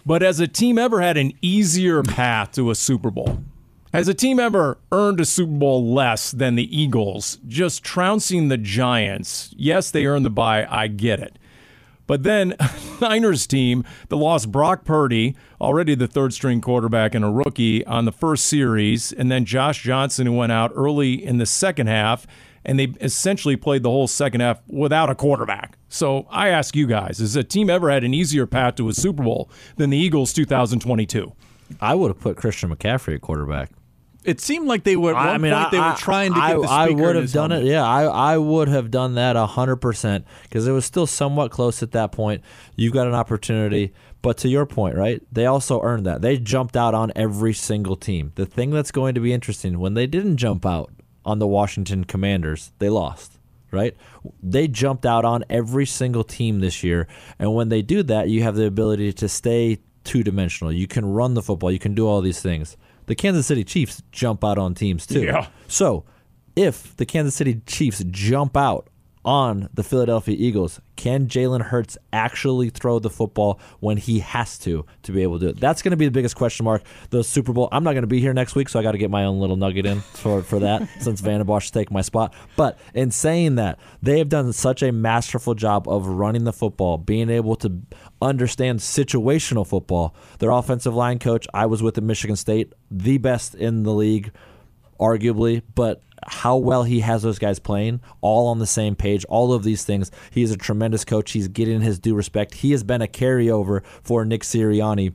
[0.07, 3.39] But has a team ever had an easier path to a Super Bowl?
[3.95, 7.39] Has a team ever earned a Super Bowl less than the Eagles?
[7.47, 9.55] Just trouncing the Giants.
[9.57, 10.67] Yes, they earned the bye.
[10.69, 11.39] I get it.
[12.07, 12.55] But then
[13.01, 18.05] Niners team that lost Brock Purdy, already the third string quarterback and a rookie on
[18.05, 22.27] the first series, and then Josh Johnson who went out early in the second half,
[22.65, 25.79] and they essentially played the whole second half without a quarterback.
[25.95, 28.93] So I ask you guys, has a team ever had an easier path to a
[28.93, 31.33] Super Bowl than the Eagles 2022?
[31.81, 33.71] I would have put Christian McCaffrey at quarterback.
[34.25, 35.13] It seemed like they were.
[35.13, 37.15] At one I mean, point I, they were trying to I, get the I would
[37.15, 37.69] have done helmet.
[37.69, 37.71] it.
[37.71, 41.81] Yeah, I, I would have done that hundred percent because it was still somewhat close
[41.81, 42.43] at that point.
[42.75, 45.23] You've got an opportunity, but to your point, right?
[45.31, 46.23] They also earned that.
[46.23, 48.33] They jumped out on every single team.
[48.35, 50.91] The thing that's going to be interesting when they didn't jump out
[51.25, 53.34] on the Washington Commanders, they lost.
[53.75, 53.97] Right?
[54.43, 57.09] They jumped out on every single team this year,
[57.39, 60.73] and when they do that, you have the ability to stay two dimensional.
[60.73, 61.73] You can run the football.
[61.73, 62.77] You can do all these things.
[63.07, 65.25] The Kansas City Chiefs jump out on teams too.
[65.25, 65.49] Yeah.
[65.69, 66.05] So,
[66.57, 68.89] if the Kansas City Chiefs jump out
[69.25, 74.87] on the Philadelphia Eagles, can Jalen Hurts actually throw the football when he has to
[75.03, 75.61] to be able to do it?
[75.61, 76.83] That's going to be the biggest question mark.
[77.11, 77.69] The Super Bowl.
[77.71, 79.39] I'm not going to be here next week, so I got to get my own
[79.39, 82.33] little nugget in for for that since Van Bosch is taking my spot.
[82.57, 86.97] But in saying that, they have done such a masterful job of running the football,
[86.97, 87.83] being able to
[88.23, 90.15] understand situational football.
[90.39, 94.33] Their offensive line coach, I was with at Michigan State, the best in the league
[94.99, 99.53] arguably, but how well he has those guys playing, all on the same page, all
[99.53, 100.11] of these things.
[100.31, 101.33] He is a tremendous coach.
[101.33, 102.55] He's getting his due respect.
[102.55, 105.15] He has been a carryover for Nick Sirianni.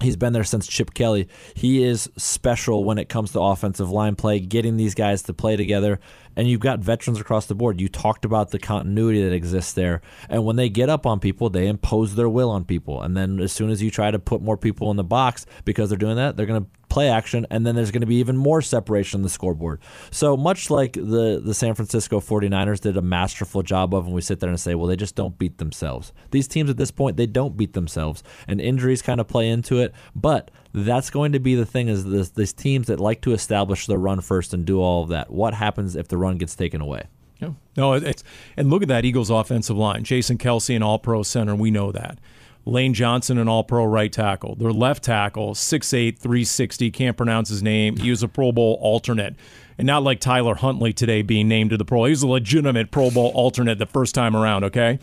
[0.00, 1.28] He's been there since Chip Kelly.
[1.54, 5.56] He is special when it comes to offensive line play, getting these guys to play
[5.56, 6.00] together.
[6.36, 7.80] And you've got veterans across the board.
[7.80, 10.00] You talked about the continuity that exists there.
[10.28, 13.02] And when they get up on people, they impose their will on people.
[13.02, 15.88] And then as soon as you try to put more people in the box because
[15.90, 18.36] they're doing that, they're going to play action, and then there's going to be even
[18.36, 19.80] more separation on the scoreboard.
[20.10, 24.20] So much like the the San Francisco 49ers did a masterful job of, and we
[24.20, 26.12] sit there and say, well, they just don't beat themselves.
[26.32, 29.78] These teams at this point, they don't beat themselves, and injuries kind of play into
[29.78, 29.94] it.
[30.14, 33.86] But that's going to be the thing is this, these teams that like to establish
[33.86, 35.30] the run first and do all of that.
[35.30, 37.04] What happens if the run gets taken away?
[37.40, 37.52] Yeah.
[37.76, 38.22] No, it's
[38.56, 40.04] and look at that Eagles offensive line.
[40.04, 42.18] Jason Kelce, an all pro center, we know that.
[42.66, 44.54] Lane Johnson, an all pro right tackle.
[44.54, 47.96] Their left tackle, 6'8, 360, can't pronounce his name.
[47.96, 49.34] He was a Pro Bowl alternate.
[49.78, 52.04] And not like Tyler Huntley today being named to the Pro.
[52.04, 54.98] He was a legitimate Pro Bowl alternate the first time around, okay?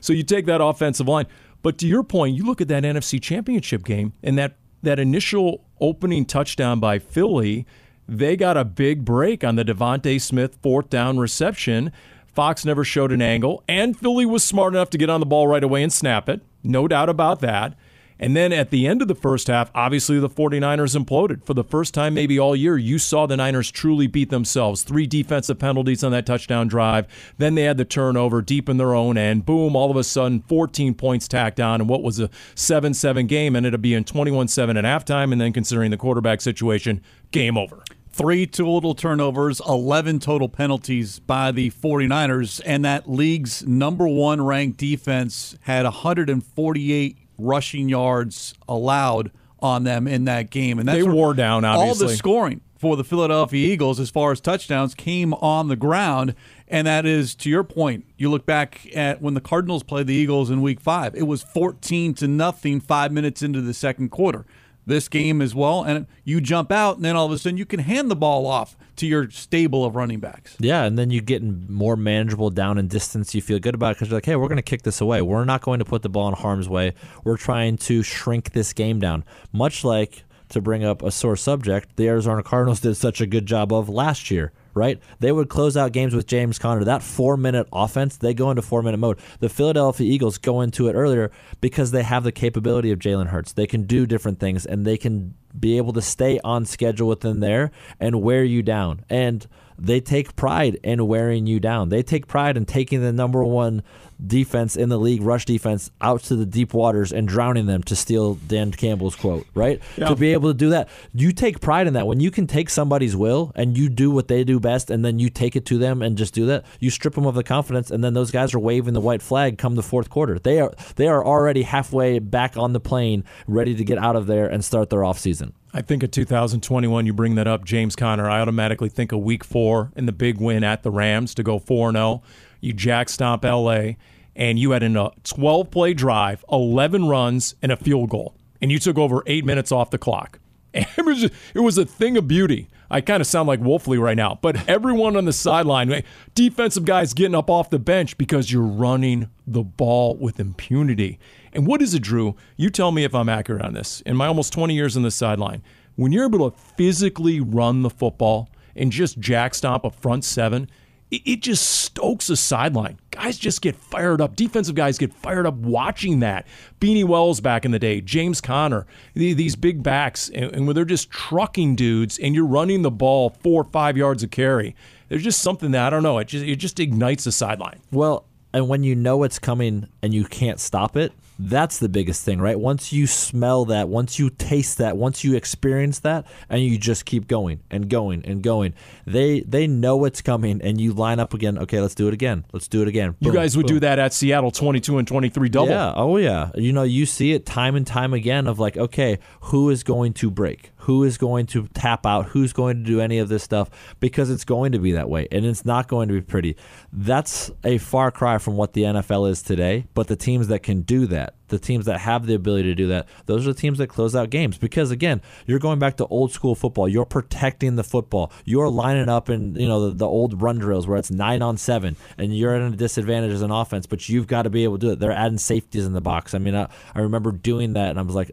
[0.00, 1.26] So you take that offensive line.
[1.62, 5.64] But to your point, you look at that NFC championship game and that, that initial
[5.80, 7.66] opening touchdown by Philly,
[8.08, 11.92] they got a big break on the DeVonta Smith fourth down reception.
[12.26, 15.46] Fox never showed an angle, and Philly was smart enough to get on the ball
[15.46, 16.40] right away and snap it.
[16.62, 17.76] No doubt about that.
[18.20, 21.42] And then at the end of the first half, obviously the 49ers imploded.
[21.42, 24.82] For the first time, maybe all year, you saw the Niners truly beat themselves.
[24.82, 27.08] Three defensive penalties on that touchdown drive.
[27.38, 29.46] Then they had the turnover deep in their own end.
[29.46, 31.80] Boom, all of a sudden, 14 points tacked on.
[31.80, 35.32] And what was a 7 7 game ended up being 21 7 at halftime.
[35.32, 37.82] And then considering the quarterback situation, game over.
[38.12, 44.78] Three total turnovers, 11 total penalties by the 49ers, and that league's number one ranked
[44.78, 50.78] defense had 148 rushing yards allowed on them in that game.
[50.78, 54.40] And that's They wore down, All the scoring for the Philadelphia Eagles, as far as
[54.40, 56.34] touchdowns, came on the ground.
[56.66, 60.14] And that is, to your point, you look back at when the Cardinals played the
[60.14, 64.46] Eagles in week five, it was 14 to nothing five minutes into the second quarter.
[64.90, 67.64] This game as well, and you jump out, and then all of a sudden you
[67.64, 70.56] can hand the ball off to your stable of running backs.
[70.58, 73.34] Yeah, and then you get more manageable down and distance.
[73.34, 75.22] You feel good about it because you're like, hey, we're going to kick this away.
[75.22, 76.94] We're not going to put the ball in harm's way.
[77.24, 79.24] We're trying to shrink this game down.
[79.52, 83.46] Much like, to bring up a sore subject, the Arizona Cardinals did such a good
[83.46, 85.00] job of last year, right?
[85.18, 86.84] They would close out games with James Conner.
[86.84, 89.18] That four minute offense, they go into four minute mode.
[89.40, 91.30] The Philadelphia Eagles go into it earlier
[91.60, 93.52] because they have the capability of Jalen Hurts.
[93.52, 97.40] They can do different things and they can be able to stay on schedule within
[97.40, 99.04] there and wear you down.
[99.10, 99.46] And
[99.78, 101.88] they take pride in wearing you down.
[101.88, 103.82] They take pride in taking the number one
[104.26, 107.96] defense in the league, rush defense, out to the deep waters and drowning them, to
[107.96, 109.80] steal Dan Campbell's quote, right?
[109.96, 110.08] Yeah.
[110.08, 110.88] To be able to do that.
[111.14, 112.06] You take pride in that.
[112.06, 115.18] When you can take somebody's will and you do what they do best, and then
[115.18, 116.64] you take it to them and just do that.
[116.78, 119.58] You strip them of the confidence, and then those guys are waving the white flag
[119.58, 120.38] come the fourth quarter.
[120.38, 124.26] They are they are already halfway back on the plane, ready to get out of
[124.26, 125.54] there and start their off season.
[125.72, 128.28] I think of 2021, you bring that up, James Conner.
[128.28, 131.60] I automatically think of week four and the big win at the Rams to go
[131.60, 132.22] 4 0.
[132.60, 133.92] You jack stomp LA,
[134.36, 138.34] and you had a 12 play drive, 11 runs, and a field goal.
[138.60, 140.38] And you took over eight minutes off the clock.
[140.74, 142.68] it was, just, it was a thing of beauty.
[142.90, 146.02] I kind of sound like Wolfley right now, but everyone on the sideline,
[146.34, 151.18] defensive guys getting up off the bench because you're running the ball with impunity.
[151.52, 152.36] And what is it, Drew?
[152.56, 154.00] You tell me if I'm accurate on this.
[154.02, 155.62] In my almost 20 years on the sideline,
[155.96, 160.68] when you're able to physically run the football and just jack stomp a front seven,
[161.10, 162.98] it, just stokes a sideline.
[163.10, 164.36] Guys just get fired up.
[164.36, 166.46] Defensive guys get fired up watching that.
[166.80, 170.84] Beanie Wells back in the day, James Conner, these big backs, and, and when they're
[170.84, 174.76] just trucking dudes and you're running the ball four or five yards of carry,
[175.08, 176.18] there's just something that I don't know.
[176.18, 177.80] It just it just ignites the sideline.
[177.90, 181.12] Well, and when you know it's coming and you can't stop it,
[181.48, 182.58] that's the biggest thing, right?
[182.58, 187.04] Once you smell that, once you taste that, once you experience that, and you just
[187.04, 188.74] keep going and going and going,
[189.06, 191.58] they they know it's coming, and you line up again.
[191.58, 192.44] Okay, let's do it again.
[192.52, 193.10] Let's do it again.
[193.12, 193.76] Boom, you guys would boom.
[193.76, 195.70] do that at Seattle, twenty-two and twenty-three double.
[195.70, 195.92] Yeah.
[195.96, 196.50] Oh yeah.
[196.54, 200.12] You know, you see it time and time again of like, okay, who is going
[200.14, 200.70] to break?
[200.90, 202.26] Who is going to tap out?
[202.26, 203.70] Who's going to do any of this stuff?
[204.00, 206.56] Because it's going to be that way, and it's not going to be pretty.
[206.92, 209.86] That's a far cry from what the NFL is today.
[209.94, 212.86] But the teams that can do that the teams that have the ability to do
[212.88, 214.56] that, those are the teams that close out games.
[214.56, 216.88] Because again, you're going back to old school football.
[216.88, 218.32] You're protecting the football.
[218.44, 221.58] You're lining up in you know the, the old run drills where it's nine on
[221.58, 224.78] seven, and you're at a disadvantage as an offense, but you've got to be able
[224.78, 224.98] to do it.
[224.98, 226.34] They're adding safeties in the box.
[226.34, 228.30] I mean, I, I remember doing that, and I was like.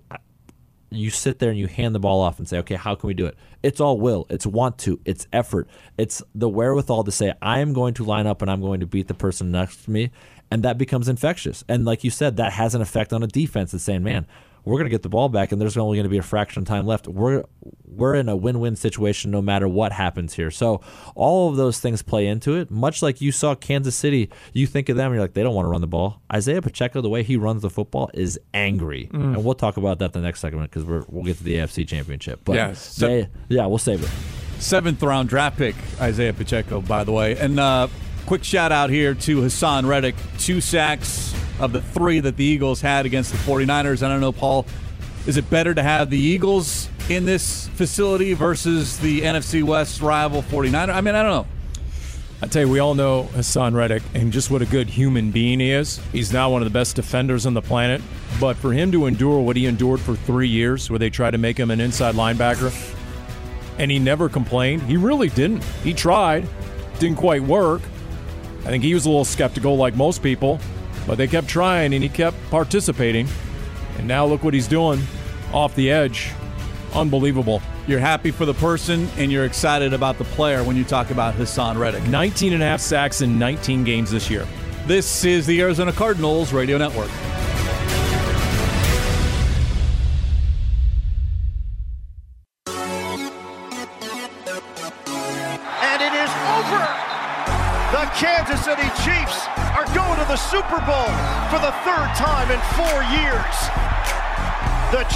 [0.90, 3.14] You sit there and you hand the ball off and say, okay, how can we
[3.14, 3.36] do it?
[3.62, 5.68] It's all will, it's want to, it's effort,
[5.98, 8.86] it's the wherewithal to say, I am going to line up and I'm going to
[8.86, 10.12] beat the person next to me
[10.50, 11.64] and that becomes infectious.
[11.68, 14.26] And like you said, that has an effect on a defense that's saying, man,
[14.68, 16.62] we're going to get the ball back, and there's only going to be a fraction
[16.62, 17.08] of time left.
[17.08, 17.44] We're
[17.86, 20.52] we're in a win-win situation no matter what happens here.
[20.52, 20.82] So
[21.16, 22.70] all of those things play into it.
[22.70, 25.66] Much like you saw Kansas City, you think of them, you're like, they don't want
[25.66, 26.22] to run the ball.
[26.32, 29.36] Isaiah Pacheco, the way he runs the football, is angry, mm.
[29.36, 32.42] and we'll talk about that the next segment because we'll get to the AFC Championship.
[32.44, 34.10] But yeah, they, yeah, we'll save it.
[34.62, 37.60] Seventh round draft pick, Isaiah Pacheco, by the way, and.
[37.60, 37.88] uh
[38.28, 40.14] Quick shout out here to Haason Reddick.
[40.38, 44.04] Two sacks of the three that the Eagles had against the 49ers.
[44.04, 44.66] I don't know, Paul,
[45.26, 50.42] is it better to have the Eagles in this facility versus the NFC West rival
[50.44, 50.94] 49er?
[50.94, 51.48] I mean, I don't know.
[52.40, 55.60] I tell you, we all know Haason Reddick and just what a good human being
[55.60, 56.00] he is.
[56.12, 58.00] He's now one of the best defenders on the planet.
[58.40, 61.40] But for him to endure what he endured for three years, where they tried to
[61.40, 62.72] make him an inside linebacker,
[63.80, 65.64] and he never complained, he really didn't.
[65.84, 66.48] He tried,
[67.00, 67.82] didn't quite work.
[68.62, 70.60] I think he was a little skeptical, like most people,
[71.08, 73.28] but they kept trying and he kept participating.
[73.98, 75.02] And now look what he's doing
[75.54, 76.32] off the edge.
[76.94, 77.62] Unbelievable.
[77.88, 81.36] You're happy for the person and you're excited about the player when you talk about
[81.36, 82.04] Haason Reddick.
[82.04, 84.46] 19 and a half sacks in 19 games this year.
[84.86, 87.10] This is the Arizona Cardinals Radio Network.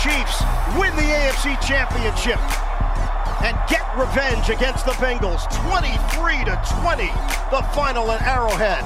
[0.02, 0.42] Chiefs
[0.80, 2.40] win the AFC Championship
[3.44, 7.06] and get revenge against the Bengals 23 to 20,
[7.52, 8.82] the final at Arrowhead.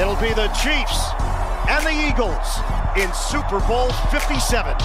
[0.00, 1.10] It'll be the Chiefs
[1.68, 2.58] and the Eagles
[2.96, 4.76] in Super Bowl 57.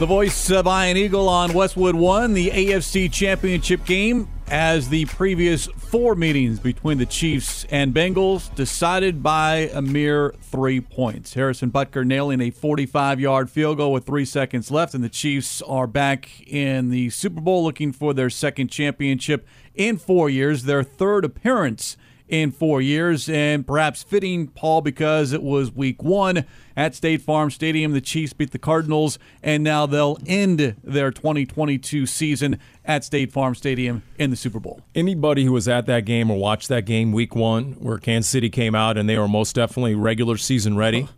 [0.00, 5.66] The voice of Ian Eagle on Westwood One, the AFC Championship game as the previous
[5.66, 11.34] four meetings between the Chiefs and Bengals decided by a mere three points.
[11.34, 15.60] Harrison Butker nailing a 45 yard field goal with three seconds left, and the Chiefs
[15.62, 20.82] are back in the Super Bowl looking for their second championship in four years, their
[20.82, 21.96] third appearance
[22.28, 26.44] in four years, and perhaps fitting, Paul, because it was week one
[26.76, 27.92] at State Farm Stadium.
[27.92, 33.54] The Chiefs beat the Cardinals, and now they'll end their 2022 season at State Farm
[33.54, 34.82] Stadium in the Super Bowl.
[34.94, 38.50] Anybody who was at that game or watched that game week one, where Kansas City
[38.50, 41.08] came out and they were most definitely regular season ready,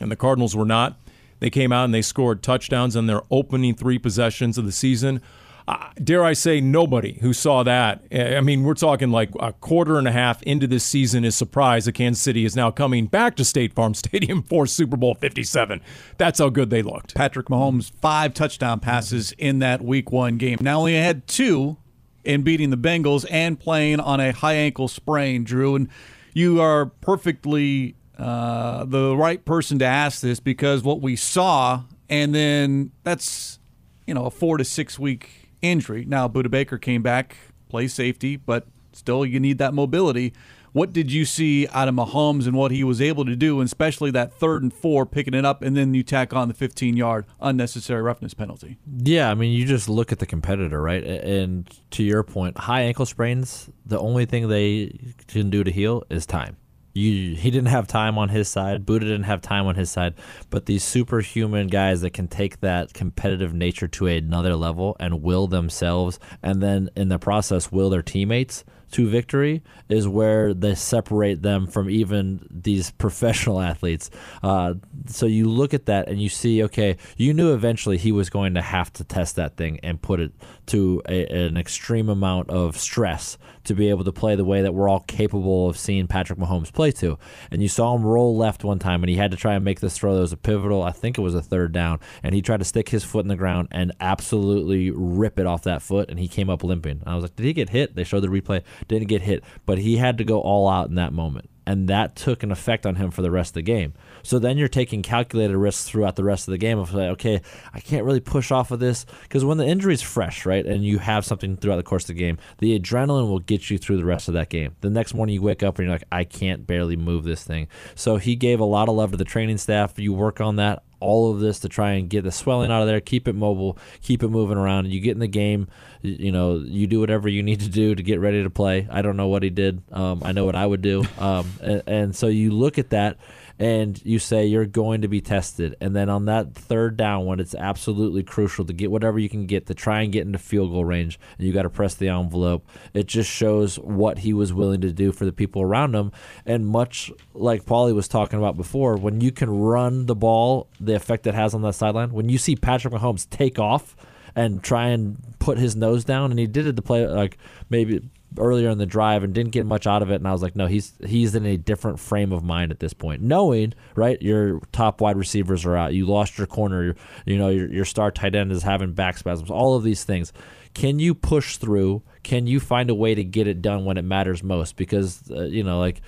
[0.00, 0.98] and the Cardinals were not.
[1.40, 5.22] They came out and they scored touchdowns on their opening three possessions of the season
[5.68, 8.02] uh, dare I say, nobody who saw that.
[8.10, 11.86] I mean, we're talking like a quarter and a half into this season is surprised
[11.86, 15.82] that Kansas City is now coming back to State Farm Stadium for Super Bowl 57.
[16.16, 17.14] That's how good they looked.
[17.14, 20.56] Patrick Mahomes, five touchdown passes in that week one game.
[20.62, 21.76] Now, only had two
[22.24, 25.74] in beating the Bengals and playing on a high ankle sprain, Drew.
[25.74, 25.90] And
[26.32, 32.34] you are perfectly uh, the right person to ask this because what we saw, and
[32.34, 33.58] then that's,
[34.06, 36.04] you know, a four to six week injury.
[36.06, 37.36] Now, Budda Baker came back,
[37.68, 40.32] play safety, but still you need that mobility.
[40.72, 43.66] What did you see out of Mahomes and what he was able to do, and
[43.66, 46.96] especially that third and four, picking it up, and then you tack on the 15
[46.96, 48.78] yard unnecessary roughness penalty?
[48.86, 51.02] Yeah, I mean, you just look at the competitor, right?
[51.02, 56.04] And to your point, high ankle sprains, the only thing they can do to heal
[56.10, 56.56] is time.
[56.98, 58.84] You, he didn't have time on his side.
[58.84, 60.14] Budda didn't have time on his side.
[60.50, 65.46] But these superhuman guys that can take that competitive nature to another level and will
[65.46, 71.42] themselves, and then in the process, will their teammates– to victory is where they separate
[71.42, 74.10] them from even these professional athletes.
[74.42, 74.74] Uh,
[75.06, 78.54] so you look at that and you see, okay, you knew eventually he was going
[78.54, 80.32] to have to test that thing and put it
[80.66, 84.72] to a, an extreme amount of stress to be able to play the way that
[84.72, 87.18] we're all capable of seeing Patrick Mahomes play to.
[87.50, 89.80] And you saw him roll left one time and he had to try and make
[89.80, 92.42] this throw that was a pivotal, I think it was a third down, and he
[92.42, 96.08] tried to stick his foot in the ground and absolutely rip it off that foot
[96.08, 97.02] and he came up limping.
[97.06, 97.94] I was like, did he get hit?
[97.94, 100.94] They showed the replay didn't get hit, but he had to go all out in
[100.96, 101.50] that moment.
[101.66, 103.92] And that took an effect on him for the rest of the game.
[104.22, 107.42] So then you're taking calculated risks throughout the rest of the game of like, okay,
[107.74, 110.82] I can't really push off of this because when the injury is fresh, right, and
[110.82, 113.98] you have something throughout the course of the game, the adrenaline will get you through
[113.98, 114.76] the rest of that game.
[114.80, 117.68] The next morning you wake up and you're like, I can't barely move this thing.
[117.94, 119.98] So he gave a lot of love to the training staff.
[119.98, 122.88] You work on that all of this to try and get the swelling out of
[122.88, 124.86] there, keep it mobile, keep it moving around.
[124.86, 125.68] You get in the game,
[126.02, 128.88] you know, you do whatever you need to do to get ready to play.
[128.90, 129.82] I don't know what he did.
[129.92, 131.04] Um, I know what I would do.
[131.18, 133.18] Um, and, and so you look at that
[133.58, 135.74] and you say you're going to be tested.
[135.80, 139.46] And then on that third down, when it's absolutely crucial to get whatever you can
[139.46, 142.08] get to try and get into field goal range, and you got to press the
[142.08, 146.12] envelope, it just shows what he was willing to do for the people around him.
[146.46, 150.94] And much like Paulie was talking about before, when you can run the ball, the
[150.94, 153.96] effect it has on that sideline, when you see Patrick Mahomes take off
[154.36, 157.38] and try and put his nose down, and he did it to play like
[157.70, 160.16] maybe earlier in the drive and didn't get much out of it.
[160.16, 162.92] And I was like, no, he's he's in a different frame of mind at this
[162.92, 167.48] point, knowing right your top wide receivers are out, you lost your corner, you know
[167.48, 170.32] your your star tight end is having back spasms, all of these things.
[170.74, 172.02] Can you push through?
[172.22, 174.76] Can you find a way to get it done when it matters most?
[174.76, 176.02] Because uh, you know, like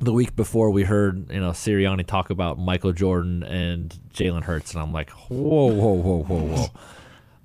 [0.00, 4.72] the week before we heard you know Sirianni talk about Michael Jordan and Jalen Hurts,
[4.72, 6.66] and I'm like, whoa, whoa, whoa, whoa, whoa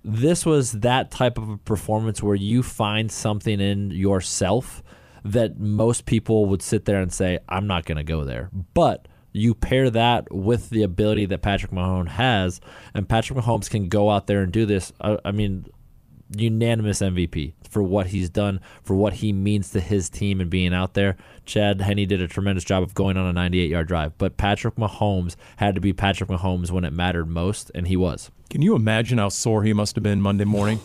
[0.03, 4.81] this was that type of a performance where you find something in yourself
[5.23, 8.49] that most people would sit there and say, I'm not going to go there.
[8.73, 12.59] But you pair that with the ability that Patrick Mahomes has,
[12.93, 14.91] and Patrick Mahomes can go out there and do this.
[14.99, 15.65] I, I mean,
[16.35, 20.73] unanimous MVP for what he's done, for what he means to his team and being
[20.73, 21.17] out there.
[21.51, 24.75] Chad Henne did a tremendous job of going on a 98 yard drive, but Patrick
[24.75, 28.31] Mahomes had to be Patrick Mahomes when it mattered most, and he was.
[28.49, 30.79] Can you imagine how sore he must have been Monday morning?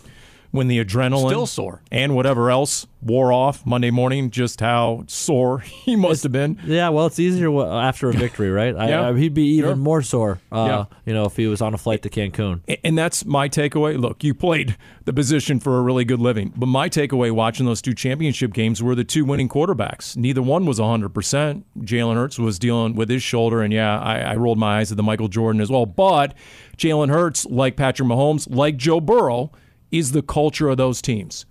[0.50, 5.58] When the adrenaline still sore and whatever else wore off Monday morning, just how sore
[5.60, 6.58] he must have been.
[6.64, 8.74] Yeah, well, it's easier after a victory, right?
[8.74, 9.02] yeah.
[9.02, 9.76] I, I, he'd be even sure.
[9.76, 10.96] more sore, uh, yeah.
[11.04, 12.60] you know, if he was on a flight to Cancun.
[12.84, 13.98] And that's my takeaway.
[13.98, 17.80] Look, you played the position for a really good living, but my takeaway watching those
[17.80, 20.16] two championship games were the two winning quarterbacks.
[20.16, 21.62] Neither one was 100%.
[21.80, 24.96] Jalen Hurts was dealing with his shoulder, and yeah, I, I rolled my eyes at
[24.96, 25.86] the Michael Jordan as well.
[25.86, 26.34] But
[26.76, 29.52] Jalen Hurts, like Patrick Mahomes, like Joe Burrow,
[29.98, 31.46] is the culture of those teams.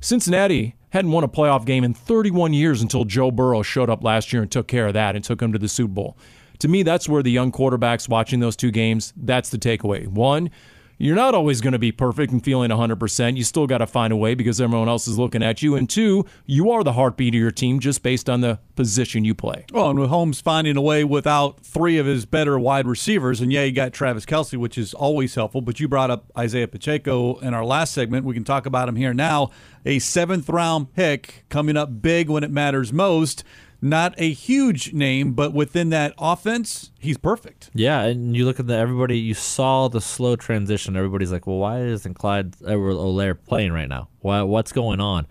[0.00, 4.32] Cincinnati hadn't won a playoff game in 31 years until Joe Burrow showed up last
[4.32, 6.16] year and took care of that and took them to the Super Bowl.
[6.60, 10.06] To me, that's where the young quarterbacks watching those two games, that's the takeaway.
[10.06, 10.50] One,
[10.98, 13.36] you're not always going to be perfect and feeling 100%.
[13.36, 15.74] You still got to find a way because everyone else is looking at you.
[15.74, 19.34] And two, you are the heartbeat of your team just based on the position you
[19.34, 19.64] play.
[19.72, 23.52] Well, and with Holmes finding a way without three of his better wide receivers, and
[23.52, 27.38] yeah, you got Travis Kelce, which is always helpful, but you brought up Isaiah Pacheco
[27.38, 28.24] in our last segment.
[28.24, 29.50] We can talk about him here now.
[29.86, 33.44] A seventh round pick coming up big when it matters most
[33.84, 37.70] not a huge name, but within that offense, he's perfect.
[37.74, 39.18] Yeah, and you look at the everybody.
[39.18, 40.96] You saw the slow transition.
[40.96, 44.08] Everybody's like, "Well, why isn't Clyde Edwards-Helaire playing right now?
[44.20, 44.40] Why?
[44.42, 45.26] What's going on?"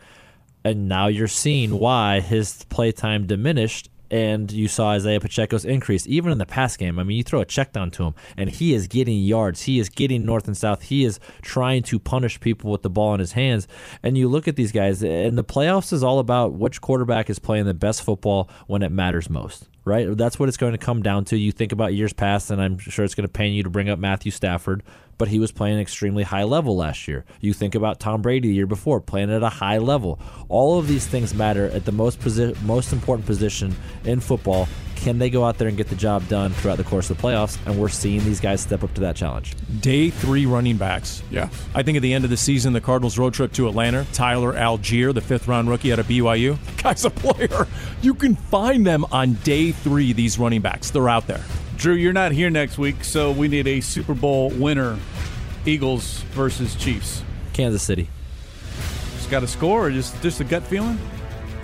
[0.63, 6.31] And now you're seeing why his playtime diminished and you saw Isaiah Pacheco's increase even
[6.31, 6.99] in the pass game.
[6.99, 9.63] I mean, you throw a check down to him, and he is getting yards.
[9.63, 10.83] He is getting north and south.
[10.83, 13.67] He is trying to punish people with the ball in his hands.
[14.03, 17.39] And you look at these guys, and the playoffs is all about which quarterback is
[17.39, 20.15] playing the best football when it matters most right?
[20.15, 21.37] That's what it's going to come down to.
[21.37, 23.89] You think about years past, and I'm sure it's going to pain you to bring
[23.89, 24.83] up Matthew Stafford,
[25.17, 27.25] but he was playing extremely high level last year.
[27.39, 30.19] You think about Tom Brady the year before, playing at a high level.
[30.49, 33.75] All of these things matter at the most posi- most important position
[34.05, 34.67] in football.
[35.03, 37.23] Can they go out there and get the job done throughout the course of the
[37.23, 37.57] playoffs?
[37.65, 39.53] And we're seeing these guys step up to that challenge.
[39.81, 41.21] Day three running backs.
[41.29, 41.49] Yeah.
[41.75, 44.53] I think at the end of the season, the Cardinals road trip to Atlanta, Tyler
[44.53, 47.67] Allgeier, the fifth round rookie out of BYU, guy's a player.
[48.01, 50.89] You can find them on day three, these running backs.
[50.89, 51.43] They're out there.
[51.75, 54.97] Drew, you're not here next week, so we need a Super Bowl winner.
[55.65, 57.23] Eagles versus Chiefs.
[57.51, 58.07] Kansas City.
[59.17, 60.97] Just got a score or just just a gut feeling?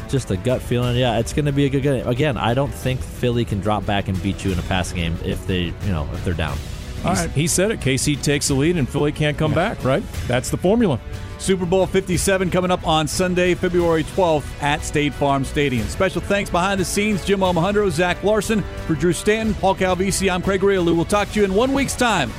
[0.10, 0.96] Just a gut feeling.
[0.96, 2.08] Yeah, it's going to be a good game.
[2.08, 5.18] Again, I don't think Philly can drop back and beat you in a passing game
[5.24, 6.58] if they, you know, if they're down.
[7.06, 7.30] All right.
[7.32, 7.80] He said it.
[7.80, 10.04] KC takes the lead and Philly can't come back, right?
[10.28, 11.00] That's the formula.
[11.38, 15.88] Super Bowl 57 coming up on Sunday, February 12th at State Farm Stadium.
[15.88, 20.30] Special thanks behind the scenes, Jim Almohandro, Zach Larson, for Drew Stanton, Paul Calvisi.
[20.30, 20.96] I'm Craig Grialou.
[20.96, 22.32] We'll talk to you in one week's time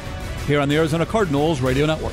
[0.46, 2.12] here on the Arizona Cardinals Radio Network.